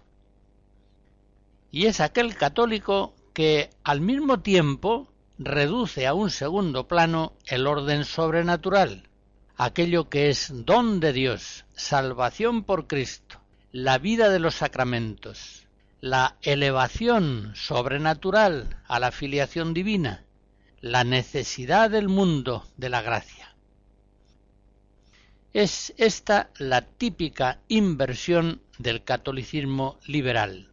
Y 1.71 1.85
es 1.85 1.99
aquel 1.99 2.35
católico 2.35 3.15
que 3.33 3.69
al 3.83 4.01
mismo 4.01 4.39
tiempo 4.41 5.11
reduce 5.37 6.07
a 6.07 6.13
un 6.13 6.29
segundo 6.29 6.87
plano 6.87 7.33
el 7.45 7.67
orden 7.67 8.03
sobrenatural, 8.03 9.09
aquello 9.55 10.09
que 10.09 10.29
es 10.29 10.51
don 10.65 10.99
de 10.99 11.13
Dios, 11.13 11.65
salvación 11.75 12.63
por 12.63 12.87
Cristo, 12.87 13.39
la 13.71 13.97
vida 13.97 14.29
de 14.29 14.39
los 14.39 14.55
sacramentos, 14.55 15.67
la 16.01 16.37
elevación 16.41 17.51
sobrenatural 17.55 18.77
a 18.87 18.99
la 18.99 19.11
filiación 19.11 19.73
divina, 19.73 20.23
la 20.79 21.03
necesidad 21.03 21.89
del 21.89 22.07
mundo 22.07 22.65
de 22.77 22.89
la 22.89 23.01
gracia. 23.01 23.55
Es 25.51 25.93
esta 25.97 26.51
la 26.57 26.83
típica 26.83 27.59
inversión 27.67 28.61
del 28.77 29.03
catolicismo 29.03 29.97
liberal. 30.05 30.69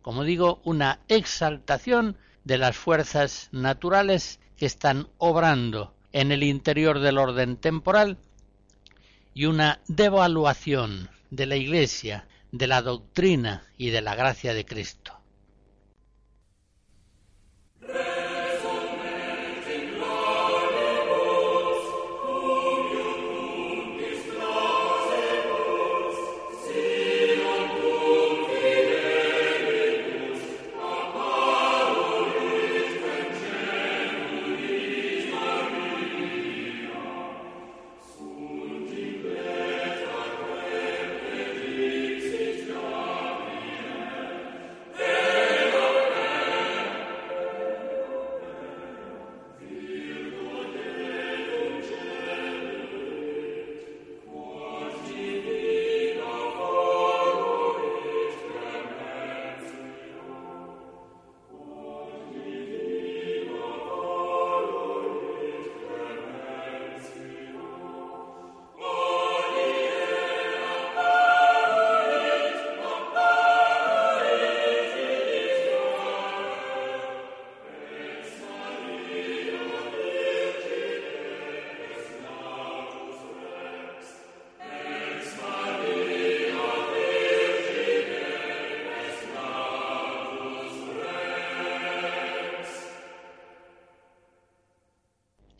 Como 0.00 0.24
digo, 0.24 0.60
una 0.64 1.00
exaltación 1.08 2.16
de 2.44 2.58
las 2.58 2.76
fuerzas 2.76 3.48
naturales 3.52 4.40
que 4.56 4.66
están 4.66 5.08
obrando 5.18 5.94
en 6.12 6.30
el 6.32 6.42
interior 6.42 7.00
del 7.00 7.18
orden 7.18 7.56
temporal 7.56 8.18
y 9.34 9.46
una 9.46 9.80
devaluación 9.88 11.10
de 11.30 11.46
la 11.46 11.56
Iglesia, 11.56 12.28
de 12.54 12.68
la 12.68 12.82
doctrina 12.82 13.64
y 13.76 13.90
de 13.90 14.00
la 14.00 14.14
gracia 14.14 14.54
de 14.54 14.64
Cristo. 14.64 15.23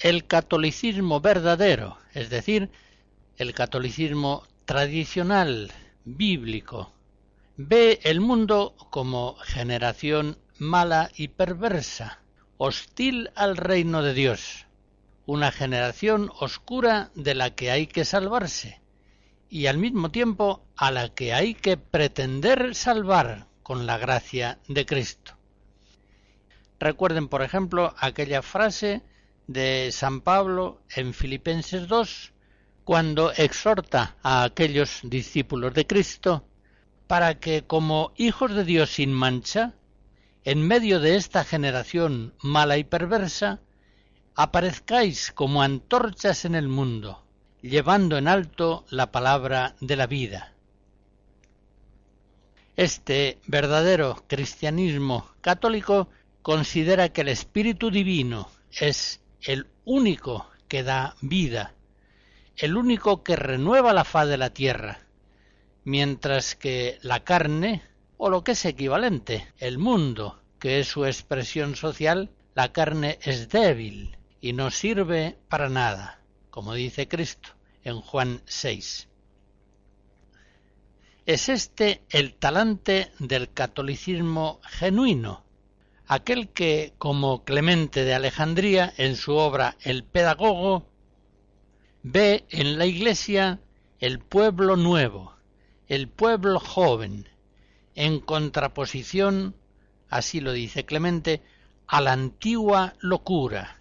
El 0.05 0.27
catolicismo 0.27 1.23
verdadero, 1.23 1.97
es 2.13 2.29
decir, 2.29 2.71
el 3.39 3.55
catolicismo 3.55 4.47
tradicional, 4.67 5.73
bíblico, 6.05 6.93
ve 7.57 8.01
el 8.03 8.21
mundo 8.21 8.77
como 8.91 9.37
generación 9.37 10.37
mala 10.59 11.11
y 11.17 11.29
perversa, 11.29 12.21
hostil 12.59 13.31
al 13.35 13.57
reino 13.57 14.03
de 14.03 14.13
Dios, 14.13 14.67
una 15.25 15.51
generación 15.51 16.31
oscura 16.39 17.11
de 17.15 17.35
la 17.35 17.55
que 17.55 17.71
hay 17.71 17.87
que 17.87 18.05
salvarse 18.05 18.83
y 19.49 19.69
al 19.69 19.79
mismo 19.79 20.11
tiempo 20.11 20.67
a 20.77 20.91
la 20.91 21.09
que 21.15 21.33
hay 21.33 21.55
que 21.55 21.79
pretender 21.79 22.75
salvar 22.75 23.47
con 23.63 23.87
la 23.87 23.97
gracia 23.97 24.59
de 24.69 24.85
Cristo. 24.85 25.33
Recuerden, 26.79 27.29
por 27.29 27.41
ejemplo, 27.41 27.95
aquella 27.99 28.43
frase 28.43 29.01
de 29.47 29.91
San 29.93 30.21
Pablo 30.21 30.81
en 30.95 31.15
Filipenses 31.15 31.89
2, 31.89 32.33
cuando 32.85 33.33
exhorta 33.33 34.17
a 34.23 34.45
aquellos 34.45 35.01
discípulos 35.03 35.75
de 35.75 35.87
Cristo 35.87 36.45
para 37.07 37.39
que 37.39 37.65
como 37.65 38.13
hijos 38.17 38.55
de 38.55 38.65
Dios 38.65 38.91
sin 38.91 39.13
mancha, 39.13 39.75
en 40.45 40.67
medio 40.67 41.01
de 41.01 41.17
esta 41.17 41.45
generación 41.45 42.35
mala 42.43 42.77
y 42.77 42.85
perversa, 42.85 43.61
aparezcáis 44.35 45.33
como 45.33 45.63
antorchas 45.63 46.45
en 46.45 46.55
el 46.55 46.69
mundo, 46.69 47.25
llevando 47.63 48.19
en 48.19 48.29
alto 48.29 48.85
la 48.91 49.11
palabra 49.11 49.77
de 49.81 49.97
la 49.97 50.07
vida. 50.07 50.55
Este 52.77 53.39
verdadero 53.47 54.25
cristianismo 54.27 55.29
católico 55.41 56.09
considera 56.43 57.11
que 57.11 57.21
el 57.21 57.29
Espíritu 57.29 57.91
Divino 57.91 58.49
es 58.73 59.21
el 59.45 59.67
único 59.85 60.51
que 60.69 60.83
da 60.83 61.17
vida, 61.21 61.75
el 62.57 62.77
único 62.77 63.23
que 63.23 63.37
renueva 63.37 63.93
la 63.93 64.05
faz 64.05 64.29
de 64.29 64.39
la 64.39 64.51
tierra, 64.51 65.01
mientras 65.85 66.55
que 66.55 66.99
la 67.03 67.25
carne, 67.25 67.83
o 68.17 68.31
lo 68.31 68.43
que 68.43 68.53
es 68.53 68.65
equivalente, 68.65 69.53
el 69.59 69.79
mundo, 69.79 70.41
que 70.59 70.81
es 70.81 70.89
su 70.89 71.05
expresión 71.05 71.77
social, 71.77 72.31
la 72.55 72.73
carne 72.73 73.19
es 73.23 73.49
débil 73.49 74.17
y 74.41 74.53
no 74.53 74.71
sirve 74.71 75.37
para 75.49 75.69
nada, 75.69 76.21
como 76.51 76.75
dice 76.75 77.09
Cristo 77.09 77.51
en 77.83 78.01
Juan 78.01 78.41
6. 78.47 79.09
Es 81.27 81.49
este 81.49 82.03
el 82.11 82.35
talante 82.35 83.11
del 83.19 83.53
catolicismo 83.53 84.61
genuino, 84.63 85.45
aquel 86.07 86.49
que, 86.49 86.95
como 86.99 87.45
Clemente 87.45 88.05
de 88.05 88.15
Alejandría, 88.15 88.93
en 88.97 89.17
su 89.17 89.35
obra 89.35 89.77
El 89.83 90.05
Pedagogo, 90.05 90.87
ve 92.03 92.45
en 92.51 92.79
la 92.79 92.87
Iglesia 92.87 93.61
el 93.99 94.19
pueblo 94.19 94.77
nuevo, 94.77 95.35
el 95.89 96.09
pueblo 96.09 96.61
joven, 96.61 97.29
en 97.95 98.21
contraposición, 98.21 99.57
así 100.09 100.41
lo 100.41 100.53
dice 100.53 100.85
Clemente, 100.85 101.43
a 101.87 102.01
la 102.01 102.13
antigua 102.13 102.95
locura 102.99 103.81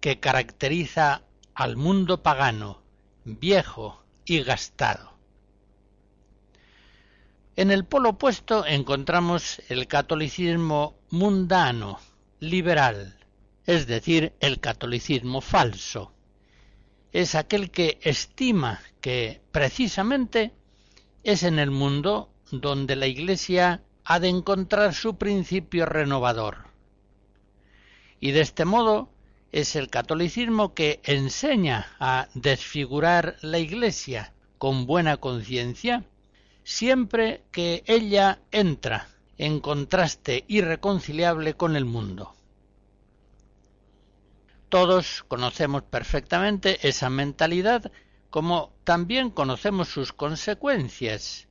que 0.00 0.20
caracteriza 0.20 1.22
al 1.54 1.76
mundo 1.76 2.22
pagano, 2.22 2.82
viejo 3.24 4.04
y 4.24 4.42
gastado. 4.42 5.14
En 7.56 7.70
el 7.70 7.84
polo 7.84 8.10
opuesto 8.10 8.66
encontramos 8.66 9.62
el 9.68 9.86
catolicismo 9.86 10.98
mundano, 11.14 12.00
liberal, 12.40 13.16
es 13.66 13.86
decir, 13.86 14.32
el 14.40 14.58
catolicismo 14.58 15.40
falso. 15.40 16.12
Es 17.12 17.36
aquel 17.36 17.70
que 17.70 18.00
estima 18.02 18.80
que 19.00 19.40
precisamente 19.52 20.52
es 21.22 21.44
en 21.44 21.60
el 21.60 21.70
mundo 21.70 22.30
donde 22.50 22.96
la 22.96 23.06
Iglesia 23.06 23.80
ha 24.04 24.18
de 24.18 24.28
encontrar 24.28 24.92
su 24.92 25.16
principio 25.16 25.86
renovador. 25.86 26.66
Y 28.18 28.32
de 28.32 28.40
este 28.40 28.64
modo 28.64 29.08
es 29.52 29.76
el 29.76 29.90
catolicismo 29.90 30.74
que 30.74 31.00
enseña 31.04 31.94
a 32.00 32.26
desfigurar 32.34 33.36
la 33.40 33.60
Iglesia 33.60 34.34
con 34.58 34.84
buena 34.84 35.18
conciencia, 35.18 36.04
siempre 36.64 37.44
que 37.52 37.84
ella 37.86 38.40
entra 38.50 39.13
en 39.38 39.60
contraste 39.60 40.44
irreconciliable 40.48 41.54
con 41.54 41.76
el 41.76 41.84
mundo. 41.84 42.34
Todos 44.68 45.24
conocemos 45.28 45.82
perfectamente 45.84 46.86
esa 46.88 47.10
mentalidad 47.10 47.92
como 48.30 48.74
también 48.82 49.30
conocemos 49.30 49.88
sus 49.88 50.12
consecuencias, 50.12 51.46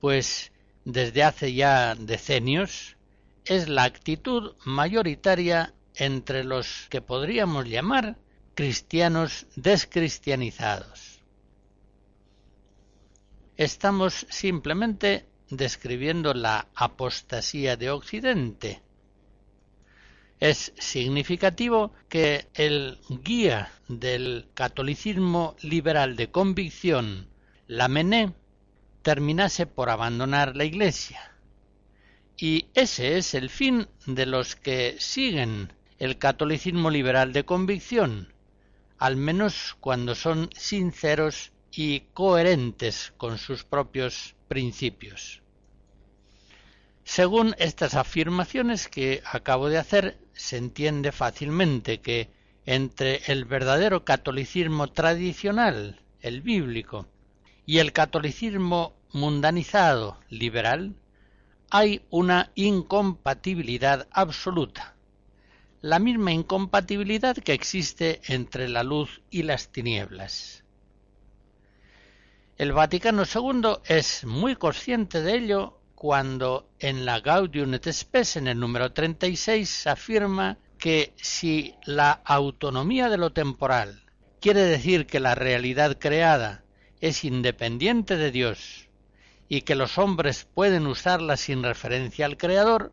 pues 0.00 0.52
desde 0.84 1.22
hace 1.22 1.54
ya 1.54 1.94
decenios 1.94 2.98
es 3.46 3.68
la 3.68 3.84
actitud 3.84 4.54
mayoritaria 4.66 5.72
entre 5.94 6.44
los 6.44 6.86
que 6.90 7.00
podríamos 7.00 7.66
llamar 7.66 8.18
cristianos 8.54 9.46
descristianizados. 9.56 11.20
Estamos 13.56 14.26
simplemente 14.28 15.26
describiendo 15.50 16.34
la 16.34 16.68
apostasía 16.74 17.76
de 17.76 17.90
Occidente. 17.90 18.82
Es 20.40 20.72
significativo 20.78 21.92
que 22.08 22.46
el 22.54 22.98
guía 23.08 23.72
del 23.88 24.46
catolicismo 24.54 25.56
liberal 25.62 26.14
de 26.16 26.30
convicción, 26.30 27.28
Lamennais, 27.66 28.30
terminase 29.02 29.66
por 29.66 29.90
abandonar 29.90 30.54
la 30.54 30.64
Iglesia. 30.64 31.32
Y 32.36 32.66
ese 32.74 33.18
es 33.18 33.34
el 33.34 33.50
fin 33.50 33.88
de 34.06 34.26
los 34.26 34.54
que 34.54 34.96
siguen 35.00 35.72
el 35.98 36.18
catolicismo 36.18 36.90
liberal 36.90 37.32
de 37.32 37.44
convicción, 37.44 38.32
al 38.98 39.16
menos 39.16 39.76
cuando 39.80 40.14
son 40.14 40.50
sinceros 40.54 41.52
y 41.72 42.00
coherentes 42.14 43.12
con 43.16 43.38
sus 43.38 43.64
propios 43.64 44.36
principios. 44.48 45.42
Según 47.04 47.54
estas 47.58 47.94
afirmaciones 47.94 48.88
que 48.88 49.22
acabo 49.24 49.68
de 49.68 49.78
hacer, 49.78 50.18
se 50.34 50.56
entiende 50.56 51.12
fácilmente 51.12 52.00
que 52.00 52.30
entre 52.66 53.22
el 53.28 53.44
verdadero 53.46 54.04
catolicismo 54.04 54.88
tradicional, 54.88 56.00
el 56.20 56.42
bíblico, 56.42 57.06
y 57.64 57.78
el 57.78 57.92
catolicismo 57.92 58.94
mundanizado, 59.12 60.18
liberal, 60.28 60.94
hay 61.70 62.02
una 62.10 62.50
incompatibilidad 62.54 64.06
absoluta, 64.10 64.94
la 65.80 65.98
misma 65.98 66.32
incompatibilidad 66.32 67.36
que 67.36 67.52
existe 67.52 68.20
entre 68.26 68.68
la 68.68 68.82
luz 68.82 69.22
y 69.30 69.44
las 69.44 69.68
tinieblas. 69.68 70.64
El 72.58 72.72
Vaticano 72.72 73.22
II 73.22 73.78
es 73.84 74.24
muy 74.24 74.56
consciente 74.56 75.22
de 75.22 75.36
ello 75.36 75.78
cuando 75.94 76.68
en 76.80 77.04
la 77.04 77.20
Gaudium 77.20 77.72
et 77.74 77.88
Spes, 77.92 78.34
en 78.34 78.48
el 78.48 78.58
número 78.58 78.92
36, 78.92 79.86
afirma 79.86 80.58
que 80.76 81.12
si 81.14 81.76
la 81.84 82.10
autonomía 82.10 83.08
de 83.10 83.16
lo 83.16 83.30
temporal 83.30 84.02
quiere 84.40 84.62
decir 84.62 85.06
que 85.06 85.20
la 85.20 85.36
realidad 85.36 85.98
creada 86.00 86.64
es 87.00 87.22
independiente 87.22 88.16
de 88.16 88.32
Dios 88.32 88.88
y 89.48 89.60
que 89.60 89.76
los 89.76 89.96
hombres 89.96 90.44
pueden 90.52 90.88
usarla 90.88 91.36
sin 91.36 91.62
referencia 91.62 92.26
al 92.26 92.36
Creador, 92.36 92.92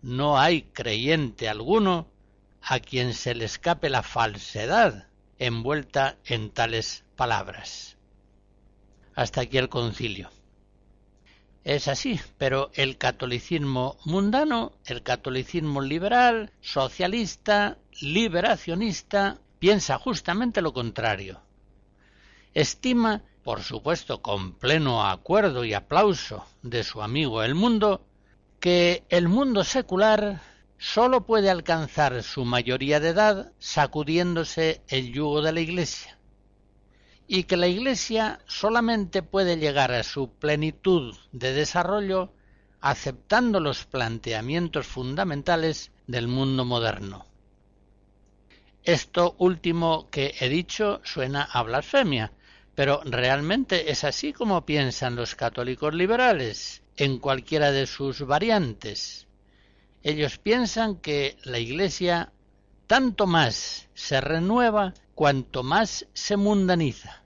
no 0.00 0.40
hay 0.40 0.62
creyente 0.62 1.48
alguno 1.48 2.08
a 2.60 2.80
quien 2.80 3.14
se 3.14 3.36
le 3.36 3.44
escape 3.44 3.88
la 3.90 4.02
falsedad 4.02 5.06
envuelta 5.38 6.16
en 6.24 6.50
tales 6.50 7.04
palabras. 7.14 7.96
Hasta 9.14 9.42
aquí 9.42 9.58
el 9.58 9.68
concilio. 9.68 10.30
Es 11.64 11.86
así, 11.86 12.18
pero 12.38 12.70
el 12.74 12.98
catolicismo 12.98 13.96
mundano, 14.04 14.72
el 14.84 15.02
catolicismo 15.02 15.80
liberal, 15.80 16.50
socialista, 16.60 17.78
liberacionista, 18.00 19.38
piensa 19.60 19.98
justamente 19.98 20.60
lo 20.60 20.72
contrario. 20.72 21.40
Estima, 22.52 23.22
por 23.44 23.62
supuesto 23.62 24.22
con 24.22 24.54
pleno 24.54 25.06
acuerdo 25.06 25.64
y 25.64 25.72
aplauso 25.72 26.44
de 26.62 26.82
su 26.82 27.00
amigo 27.00 27.42
el 27.42 27.54
mundo, 27.54 28.04
que 28.58 29.04
el 29.08 29.28
mundo 29.28 29.62
secular 29.62 30.40
sólo 30.78 31.26
puede 31.26 31.48
alcanzar 31.48 32.22
su 32.24 32.44
mayoría 32.44 32.98
de 32.98 33.10
edad 33.10 33.52
sacudiéndose 33.58 34.82
el 34.88 35.12
yugo 35.12 35.42
de 35.42 35.52
la 35.52 35.60
Iglesia 35.60 36.18
y 37.26 37.44
que 37.44 37.56
la 37.56 37.68
Iglesia 37.68 38.40
solamente 38.46 39.22
puede 39.22 39.56
llegar 39.56 39.92
a 39.92 40.02
su 40.02 40.30
plenitud 40.30 41.16
de 41.32 41.52
desarrollo 41.52 42.32
aceptando 42.80 43.60
los 43.60 43.84
planteamientos 43.84 44.86
fundamentales 44.86 45.92
del 46.06 46.26
mundo 46.26 46.64
moderno. 46.64 47.26
Esto 48.84 49.36
último 49.38 50.10
que 50.10 50.34
he 50.40 50.48
dicho 50.48 51.00
suena 51.04 51.44
a 51.44 51.62
blasfemia, 51.62 52.32
pero 52.74 53.00
realmente 53.04 53.92
es 53.92 54.02
así 54.02 54.32
como 54.32 54.66
piensan 54.66 55.14
los 55.14 55.36
católicos 55.36 55.94
liberales, 55.94 56.82
en 56.96 57.18
cualquiera 57.18 57.70
de 57.70 57.86
sus 57.86 58.26
variantes. 58.26 59.28
Ellos 60.02 60.38
piensan 60.38 60.96
que 60.96 61.36
la 61.44 61.58
Iglesia 61.58 62.32
tanto 62.88 63.26
más 63.26 63.88
se 63.94 64.20
renueva 64.20 64.94
cuanto 65.14 65.62
más 65.62 66.06
se 66.12 66.36
mundaniza. 66.36 67.22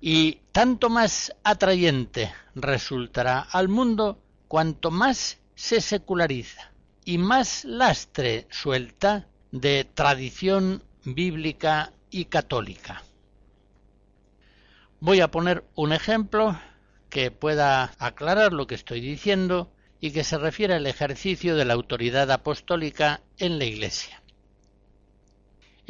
Y 0.00 0.40
tanto 0.52 0.88
más 0.88 1.34
atrayente 1.44 2.32
resultará 2.54 3.40
al 3.40 3.68
mundo 3.68 4.18
cuanto 4.48 4.90
más 4.90 5.38
se 5.54 5.80
seculariza 5.80 6.72
y 7.04 7.18
más 7.18 7.64
lastre 7.64 8.46
suelta 8.50 9.26
de 9.52 9.84
tradición 9.84 10.82
bíblica 11.04 11.92
y 12.10 12.26
católica. 12.26 13.02
Voy 15.00 15.20
a 15.20 15.30
poner 15.30 15.64
un 15.74 15.92
ejemplo 15.92 16.58
que 17.08 17.30
pueda 17.30 17.92
aclarar 17.98 18.52
lo 18.52 18.66
que 18.66 18.74
estoy 18.74 19.00
diciendo 19.00 19.72
y 20.00 20.12
que 20.12 20.24
se 20.24 20.38
refiere 20.38 20.74
al 20.74 20.86
ejercicio 20.86 21.56
de 21.56 21.64
la 21.64 21.74
autoridad 21.74 22.30
apostólica 22.30 23.20
en 23.38 23.58
la 23.58 23.64
Iglesia. 23.64 24.19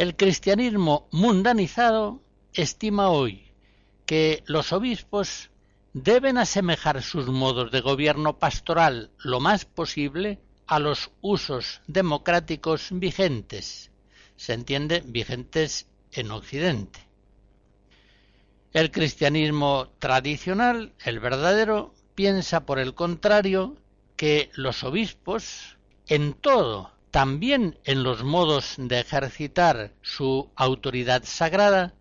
El 0.01 0.17
cristianismo 0.17 1.09
mundanizado 1.13 2.23
estima 2.55 3.11
hoy 3.11 3.53
que 4.07 4.43
los 4.47 4.73
obispos 4.73 5.51
deben 5.93 6.39
asemejar 6.39 7.03
sus 7.03 7.27
modos 7.27 7.71
de 7.71 7.83
gobierno 7.83 8.39
pastoral 8.39 9.11
lo 9.19 9.41
más 9.41 9.67
posible 9.67 10.39
a 10.67 10.79
los 10.79 11.11
usos 11.21 11.83
democráticos 11.87 12.89
vigentes, 12.93 13.91
se 14.37 14.55
entiende 14.55 15.03
vigentes 15.05 15.87
en 16.13 16.31
Occidente. 16.31 17.01
El 18.73 18.91
cristianismo 18.91 19.91
tradicional, 19.99 20.95
el 21.05 21.21
verdadero, 21.21 21.93
piensa 22.15 22.65
por 22.65 22.79
el 22.79 22.95
contrario 22.95 23.77
que 24.17 24.49
los 24.55 24.83
obispos 24.83 25.77
en 26.07 26.33
todo 26.33 26.91
también 27.11 27.79
en 27.85 28.03
los 28.03 28.23
modos 28.23 28.75
de 28.79 29.01
ejercitar 29.01 29.93
su 30.01 30.51
autoridad 30.55 31.23
sagrada, 31.25 31.95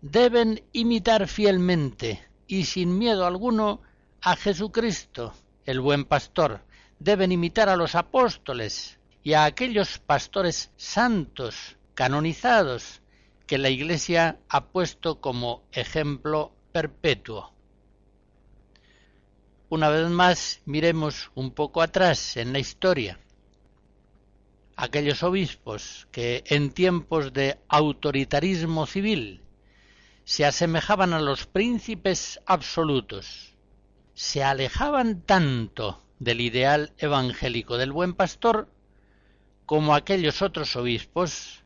deben 0.00 0.62
imitar 0.72 1.28
fielmente 1.28 2.26
y 2.46 2.64
sin 2.64 2.98
miedo 2.98 3.26
alguno 3.26 3.82
a 4.22 4.36
Jesucristo, 4.36 5.34
el 5.66 5.80
buen 5.80 6.04
pastor, 6.04 6.62
deben 6.98 7.32
imitar 7.32 7.68
a 7.68 7.76
los 7.76 7.94
apóstoles 7.94 8.98
y 9.22 9.34
a 9.34 9.44
aquellos 9.44 9.98
pastores 9.98 10.70
santos, 10.76 11.76
canonizados, 11.94 13.02
que 13.46 13.58
la 13.58 13.68
Iglesia 13.68 14.38
ha 14.48 14.66
puesto 14.66 15.20
como 15.20 15.64
ejemplo 15.72 16.52
perpetuo. 16.72 17.52
Una 19.68 19.88
vez 19.88 20.08
más, 20.08 20.62
miremos 20.64 21.30
un 21.34 21.50
poco 21.50 21.82
atrás 21.82 22.36
en 22.36 22.52
la 22.52 22.58
historia 22.58 23.20
aquellos 24.76 25.22
obispos 25.22 26.06
que 26.12 26.44
en 26.46 26.70
tiempos 26.70 27.32
de 27.32 27.58
autoritarismo 27.68 28.86
civil 28.86 29.42
se 30.24 30.44
asemejaban 30.44 31.12
a 31.14 31.20
los 31.20 31.46
príncipes 31.46 32.40
absolutos, 32.46 33.54
se 34.14 34.44
alejaban 34.44 35.22
tanto 35.22 36.02
del 36.18 36.40
ideal 36.40 36.92
evangélico 36.98 37.78
del 37.78 37.92
buen 37.92 38.14
pastor 38.14 38.68
como 39.64 39.94
aquellos 39.94 40.42
otros 40.42 40.76
obispos 40.76 41.64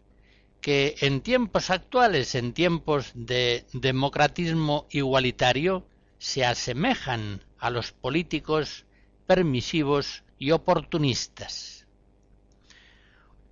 que 0.60 0.96
en 1.00 1.20
tiempos 1.20 1.70
actuales, 1.70 2.34
en 2.34 2.52
tiempos 2.52 3.12
de 3.14 3.66
democratismo 3.72 4.86
igualitario, 4.90 5.86
se 6.18 6.44
asemejan 6.44 7.44
a 7.58 7.70
los 7.70 7.92
políticos 7.92 8.84
permisivos 9.26 10.22
y 10.38 10.50
oportunistas. 10.50 11.79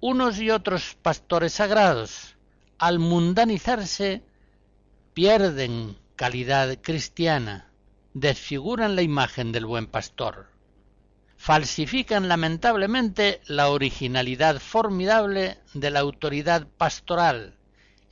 Unos 0.01 0.39
y 0.39 0.51
otros 0.51 0.97
pastores 1.03 1.55
sagrados, 1.55 2.37
al 2.79 3.01
mundanizarse, 3.01 4.23
pierden 5.13 5.99
calidad 6.15 6.79
cristiana, 6.81 7.73
desfiguran 8.15 8.95
la 8.95 9.03
imagen 9.03 9.51
del 9.51 9.67
buen 9.67 9.89
pastor, 9.89 10.47
falsifican 11.37 12.29
lamentablemente 12.29 13.41
la 13.47 13.71
originalidad 13.71 14.61
formidable 14.61 15.59
de 15.75 15.91
la 15.91 15.99
autoridad 15.99 16.69
pastoral, 16.77 17.57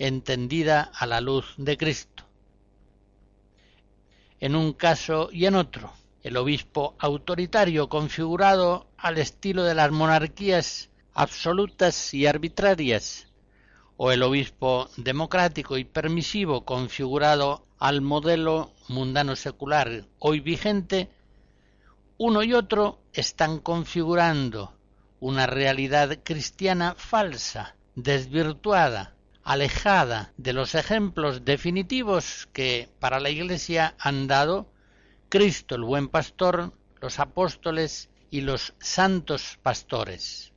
entendida 0.00 0.90
a 0.92 1.06
la 1.06 1.20
luz 1.20 1.54
de 1.56 1.76
Cristo. 1.76 2.24
En 4.40 4.56
un 4.56 4.72
caso 4.72 5.28
y 5.30 5.46
en 5.46 5.54
otro, 5.54 5.92
el 6.24 6.36
obispo 6.36 6.96
autoritario 6.98 7.88
configurado 7.88 8.88
al 8.98 9.18
estilo 9.18 9.62
de 9.62 9.76
las 9.76 9.92
monarquías 9.92 10.90
absolutas 11.16 12.12
y 12.12 12.26
arbitrarias, 12.26 13.26
o 13.96 14.12
el 14.12 14.22
obispo 14.22 14.90
democrático 14.98 15.78
y 15.78 15.84
permisivo 15.84 16.66
configurado 16.66 17.66
al 17.78 18.02
modelo 18.02 18.74
mundano 18.88 19.34
secular 19.34 20.04
hoy 20.18 20.40
vigente, 20.40 21.08
uno 22.18 22.42
y 22.42 22.52
otro 22.52 23.00
están 23.14 23.60
configurando 23.60 24.74
una 25.18 25.46
realidad 25.46 26.18
cristiana 26.22 26.94
falsa, 26.94 27.76
desvirtuada, 27.94 29.14
alejada 29.42 30.34
de 30.36 30.52
los 30.52 30.74
ejemplos 30.74 31.46
definitivos 31.46 32.46
que 32.52 32.90
para 33.00 33.20
la 33.20 33.30
Iglesia 33.30 33.94
han 33.98 34.26
dado 34.26 34.70
Cristo 35.30 35.76
el 35.76 35.82
buen 35.82 36.08
pastor, 36.08 36.74
los 37.00 37.18
apóstoles 37.20 38.10
y 38.30 38.42
los 38.42 38.74
santos 38.80 39.58
pastores. 39.62 40.52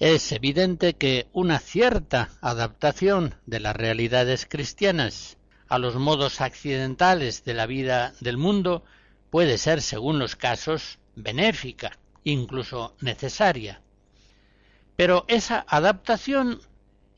Es 0.00 0.32
evidente 0.32 0.94
que 0.94 1.28
una 1.34 1.58
cierta 1.58 2.30
adaptación 2.40 3.34
de 3.44 3.60
las 3.60 3.76
realidades 3.76 4.46
cristianas 4.48 5.36
a 5.68 5.78
los 5.78 5.96
modos 5.96 6.40
accidentales 6.40 7.44
de 7.44 7.52
la 7.52 7.66
vida 7.66 8.14
del 8.20 8.38
mundo 8.38 8.82
puede 9.28 9.58
ser, 9.58 9.82
según 9.82 10.18
los 10.18 10.36
casos, 10.36 10.98
benéfica, 11.16 11.98
incluso 12.24 12.96
necesaria. 13.02 13.82
Pero 14.96 15.26
esa 15.28 15.66
adaptación, 15.68 16.62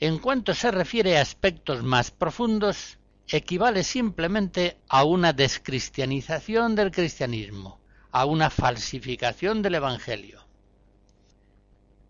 en 0.01 0.18
cuanto 0.18 0.53
se 0.53 0.72
refiere 0.72 1.18
a 1.18 1.22
aspectos 1.22 1.85
más 1.85 2.11
profundos, 2.11 2.99
equivale 3.28 3.85
simplemente 3.85 4.76
a 4.89 5.05
una 5.05 5.33
descristianización 5.33 6.74
del 6.74 6.91
cristianismo, 6.91 7.80
a 8.11 8.24
una 8.24 8.51
falsificación 8.51 9.62
del 9.62 9.76
Evangelio. 9.76 10.41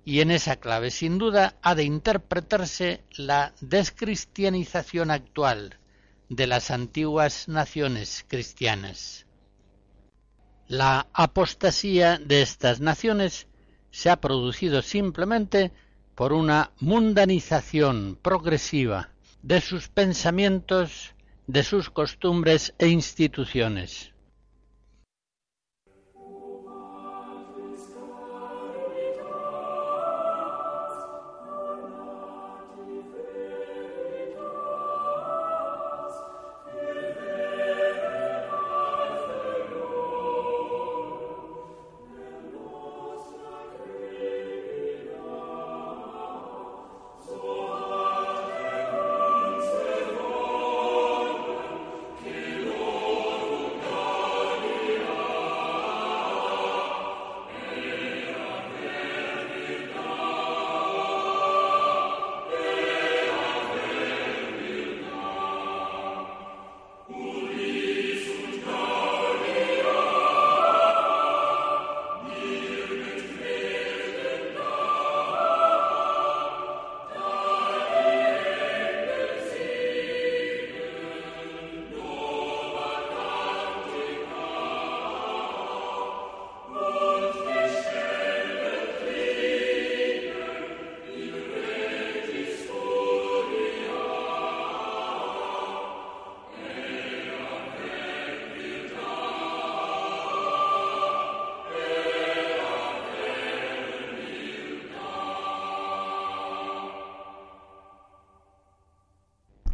Y 0.04 0.20
en 0.20 0.30
esa 0.30 0.56
clave, 0.56 0.90
sin 0.90 1.18
duda, 1.18 1.56
ha 1.62 1.74
de 1.74 1.84
interpretarse 1.84 3.04
la 3.16 3.54
descristianización 3.60 5.10
actual 5.10 5.78
de 6.28 6.46
las 6.46 6.70
antiguas 6.70 7.46
naciones 7.46 8.24
cristianas. 8.26 9.26
La 10.66 11.06
apostasía 11.12 12.18
de 12.18 12.42
estas 12.42 12.80
naciones 12.80 13.46
se 13.90 14.10
ha 14.10 14.20
producido 14.20 14.82
simplemente 14.82 15.70
por 16.14 16.32
una 16.32 16.72
mundanización 16.80 18.18
progresiva 18.20 19.10
de 19.42 19.60
sus 19.60 19.88
pensamientos, 19.88 21.14
de 21.46 21.62
sus 21.62 21.90
costumbres 21.90 22.74
e 22.78 22.88
instituciones. 22.88 24.11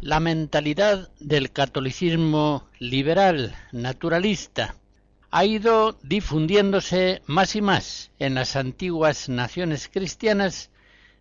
La 0.09 0.19
mentalidad 0.19 1.11
del 1.19 1.51
catolicismo 1.51 2.67
liberal, 2.79 3.55
naturalista, 3.71 4.73
ha 5.29 5.45
ido 5.45 5.99
difundiéndose 6.01 7.21
más 7.27 7.55
y 7.55 7.61
más 7.61 8.09
en 8.17 8.33
las 8.33 8.55
antiguas 8.55 9.29
naciones 9.29 9.87
cristianas 9.87 10.71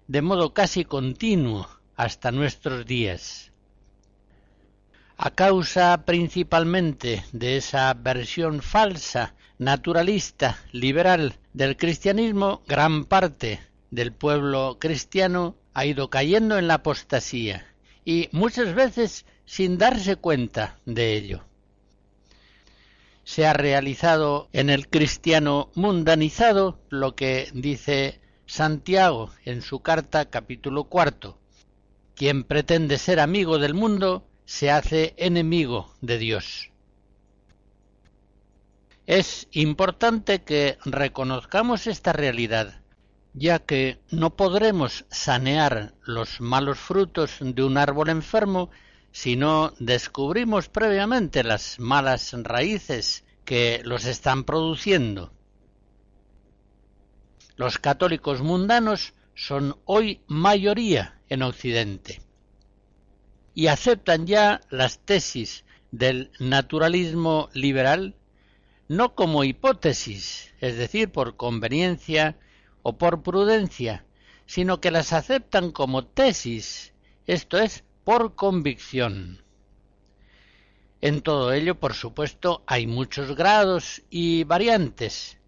de 0.07 0.22
modo 0.22 0.55
casi 0.55 0.86
continuo 0.86 1.68
hasta 1.97 2.32
nuestros 2.32 2.86
días. 2.86 3.53
A 5.18 5.32
causa 5.32 6.07
principalmente 6.07 7.22
de 7.32 7.59
esa 7.59 7.93
versión 7.93 8.62
falsa, 8.62 9.34
naturalista, 9.59 10.57
liberal 10.72 11.36
del 11.53 11.76
cristianismo, 11.76 12.62
gran 12.66 13.05
parte 13.05 13.61
del 13.91 14.14
pueblo 14.14 14.78
cristiano 14.80 15.57
ha 15.74 15.84
ido 15.84 16.09
cayendo 16.09 16.57
en 16.57 16.68
la 16.68 16.74
apostasía 16.80 17.66
y 18.09 18.30
muchas 18.32 18.74
veces 18.74 19.26
sin 19.44 19.76
darse 19.76 20.16
cuenta 20.16 20.78
de 20.86 21.12
ello. 21.12 21.44
Se 23.22 23.46
ha 23.46 23.52
realizado 23.52 24.48
en 24.54 24.70
el 24.70 24.88
cristiano 24.88 25.70
mundanizado 25.74 26.80
lo 26.88 27.14
que 27.14 27.50
dice 27.52 28.18
Santiago 28.46 29.30
en 29.44 29.61
su 29.61 29.80
carta 29.80 30.30
capítulo 30.30 30.84
cuarto. 30.84 31.38
Quien 32.14 32.44
pretende 32.44 32.96
ser 32.96 33.20
amigo 33.20 33.59
del 33.59 33.74
mundo 33.74 34.26
se 34.46 34.70
hace 34.70 35.12
enemigo 35.18 35.94
de 36.00 36.16
Dios. 36.16 36.70
Es 39.06 39.48
importante 39.52 40.44
que 40.44 40.78
reconozcamos 40.86 41.86
esta 41.86 42.14
realidad 42.14 42.78
ya 43.39 43.61
que 43.61 44.01
no 44.11 44.36
podremos 44.36 45.05
sanear 45.11 45.95
los 46.03 46.41
malos 46.41 46.78
frutos 46.78 47.39
de 47.41 47.62
un 47.62 47.78
árbol 47.78 48.09
enfermo 48.09 48.70
si 49.12 49.36
no 49.36 49.72
descubrimos 49.78 50.68
previamente 50.68 51.45
las 51.45 51.78
malas 51.78 52.34
raíces 52.34 53.24
que 53.45 53.80
los 53.84 54.05
están 54.05 54.45
produciendo. 54.45 55.32
Los 57.57 57.78
católicos 57.78 58.43
mundanos 58.43 59.14
son 59.34 59.76
hoy 59.84 60.20
mayoría 60.26 61.20
en 61.28 61.43
Occidente 61.43 62.20
y 63.55 63.68
aceptan 63.68 64.26
ya 64.26 64.61
las 64.70 64.99
tesis 64.99 65.64
del 65.91 66.30
naturalismo 66.39 67.49
liberal 67.53 68.14
no 68.89 69.14
como 69.14 69.45
hipótesis, 69.45 70.55
es 70.61 70.76
decir, 70.76 71.11
por 71.12 71.36
conveniencia 71.36 72.36
o 72.83 72.99
por 72.99 73.22
prudencia, 73.22 74.05
sino 74.47 74.81
que 74.81 74.91
las 74.91 75.12
aceptan 75.12 75.72
como 75.72 76.07
tesis, 76.07 76.93
esto 77.26 77.59
es, 77.59 77.85
por 78.05 78.35
convicción. 78.35 79.43
En 81.01 81.20
todo 81.20 81.53
ello, 81.53 81.79
por 81.79 81.95
supuesto, 81.95 82.62
hay 82.66 82.87
muchos 82.87 83.37
grados 83.37 84.03
y 84.11 84.45
variantes, 84.45 85.39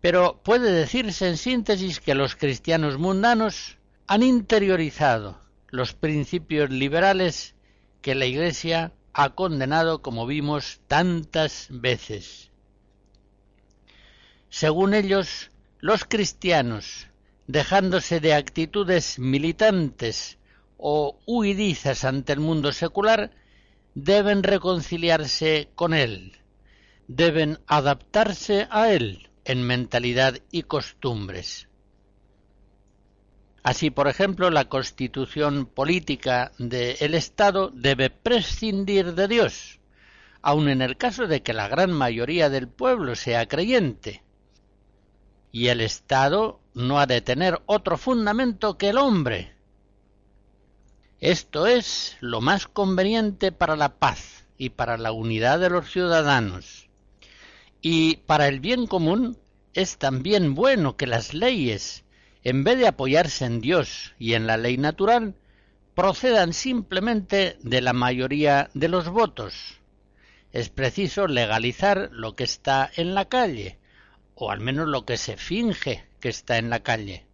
pero 0.00 0.40
puede 0.42 0.72
decirse 0.72 1.28
en 1.28 1.36
síntesis 1.36 2.00
que 2.00 2.14
los 2.14 2.34
cristianos 2.34 2.98
mundanos 2.98 3.78
han 4.06 4.22
interiorizado 4.22 5.40
los 5.68 5.92
principios 5.92 6.70
liberales 6.70 7.54
que 8.02 8.14
la 8.14 8.26
Iglesia 8.26 8.92
ha 9.12 9.34
condenado, 9.34 10.02
como 10.02 10.26
vimos, 10.26 10.80
tantas 10.88 11.68
veces. 11.70 12.50
Según 14.50 14.94
ellos, 14.94 15.50
los 15.84 16.06
cristianos, 16.06 17.08
dejándose 17.46 18.18
de 18.18 18.32
actitudes 18.32 19.18
militantes 19.18 20.38
o 20.78 21.18
huidizas 21.26 22.06
ante 22.06 22.32
el 22.32 22.40
mundo 22.40 22.72
secular, 22.72 23.32
deben 23.94 24.42
reconciliarse 24.42 25.68
con 25.74 25.92
él, 25.92 26.38
deben 27.06 27.58
adaptarse 27.66 28.66
a 28.70 28.94
él 28.94 29.28
en 29.44 29.62
mentalidad 29.62 30.38
y 30.50 30.62
costumbres. 30.62 31.68
Así, 33.62 33.90
por 33.90 34.08
ejemplo, 34.08 34.48
la 34.48 34.70
constitución 34.70 35.66
política 35.66 36.52
del 36.56 37.14
Estado 37.14 37.70
debe 37.74 38.08
prescindir 38.08 39.12
de 39.12 39.28
Dios, 39.28 39.80
aun 40.40 40.70
en 40.70 40.80
el 40.80 40.96
caso 40.96 41.26
de 41.26 41.42
que 41.42 41.52
la 41.52 41.68
gran 41.68 41.92
mayoría 41.92 42.48
del 42.48 42.68
pueblo 42.68 43.16
sea 43.16 43.46
creyente. 43.48 44.24
Y 45.54 45.68
el 45.68 45.80
Estado 45.80 46.60
no 46.74 46.98
ha 46.98 47.06
de 47.06 47.22
tener 47.22 47.62
otro 47.66 47.96
fundamento 47.96 48.76
que 48.76 48.88
el 48.88 48.98
hombre. 48.98 49.54
Esto 51.20 51.66
es 51.66 52.18
lo 52.20 52.42
más 52.42 52.66
conveniente 52.66 53.52
para 53.52 53.76
la 53.76 53.94
paz 53.94 54.44
y 54.58 54.70
para 54.70 54.98
la 54.98 55.12
unidad 55.12 55.60
de 55.60 55.70
los 55.70 55.90
ciudadanos. 55.90 56.90
Y 57.80 58.16
para 58.26 58.48
el 58.48 58.60
bien 58.60 58.86
común 58.86 59.38
es 59.72 59.96
también 59.96 60.54
bueno 60.54 60.96
que 60.96 61.06
las 61.06 61.32
leyes 61.32 62.04
en 62.44 62.62
vez 62.62 62.78
de 62.78 62.86
apoyarse 62.86 63.46
en 63.46 63.60
Dios 63.60 64.12
y 64.18 64.34
en 64.34 64.46
la 64.46 64.58
ley 64.58 64.76
natural, 64.76 65.34
procedan 65.94 66.52
simplemente 66.52 67.56
de 67.62 67.80
la 67.80 67.94
mayoría 67.94 68.68
de 68.74 68.88
los 68.88 69.08
votos. 69.08 69.80
Es 70.52 70.68
preciso 70.68 71.26
legalizar 71.26 72.10
lo 72.12 72.36
que 72.36 72.44
está 72.44 72.90
en 72.96 73.14
la 73.14 73.24
calle, 73.24 73.78
o 74.34 74.50
al 74.50 74.60
menos 74.60 74.88
lo 74.88 75.04
que 75.04 75.16
se 75.16 75.36
finge 75.36 76.04
que 76.20 76.28
está 76.28 76.58
en 76.58 76.70
la 76.70 76.82
calle, 76.82 77.26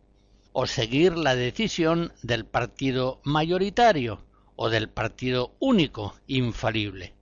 o 0.53 0.67
seguir 0.67 1.17
la 1.17 1.35
decisión 1.35 2.13
del 2.23 2.45
partido 2.45 3.21
mayoritario 3.25 4.25
o 4.57 4.69
del 4.69 4.89
partido 4.89 5.55
único 5.59 6.15
infalible. 6.27 7.15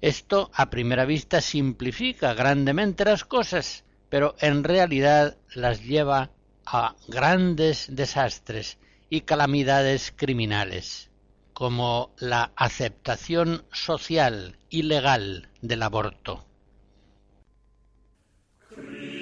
Esto 0.00 0.50
a 0.52 0.68
primera 0.68 1.04
vista 1.04 1.40
simplifica 1.40 2.34
grandemente 2.34 3.04
las 3.04 3.24
cosas, 3.24 3.84
pero 4.08 4.34
en 4.40 4.64
realidad 4.64 5.38
las 5.54 5.84
lleva 5.84 6.30
a 6.66 6.96
grandes 7.08 7.86
desastres 7.88 8.78
y 9.08 9.22
calamidades 9.22 10.12
criminales, 10.14 11.10
como 11.52 12.12
la 12.18 12.52
aceptación 12.56 13.64
social 13.72 14.58
y 14.68 14.82
legal 14.82 15.48
del 15.60 15.82
aborto. 15.82 16.44
Creed. 18.74 19.21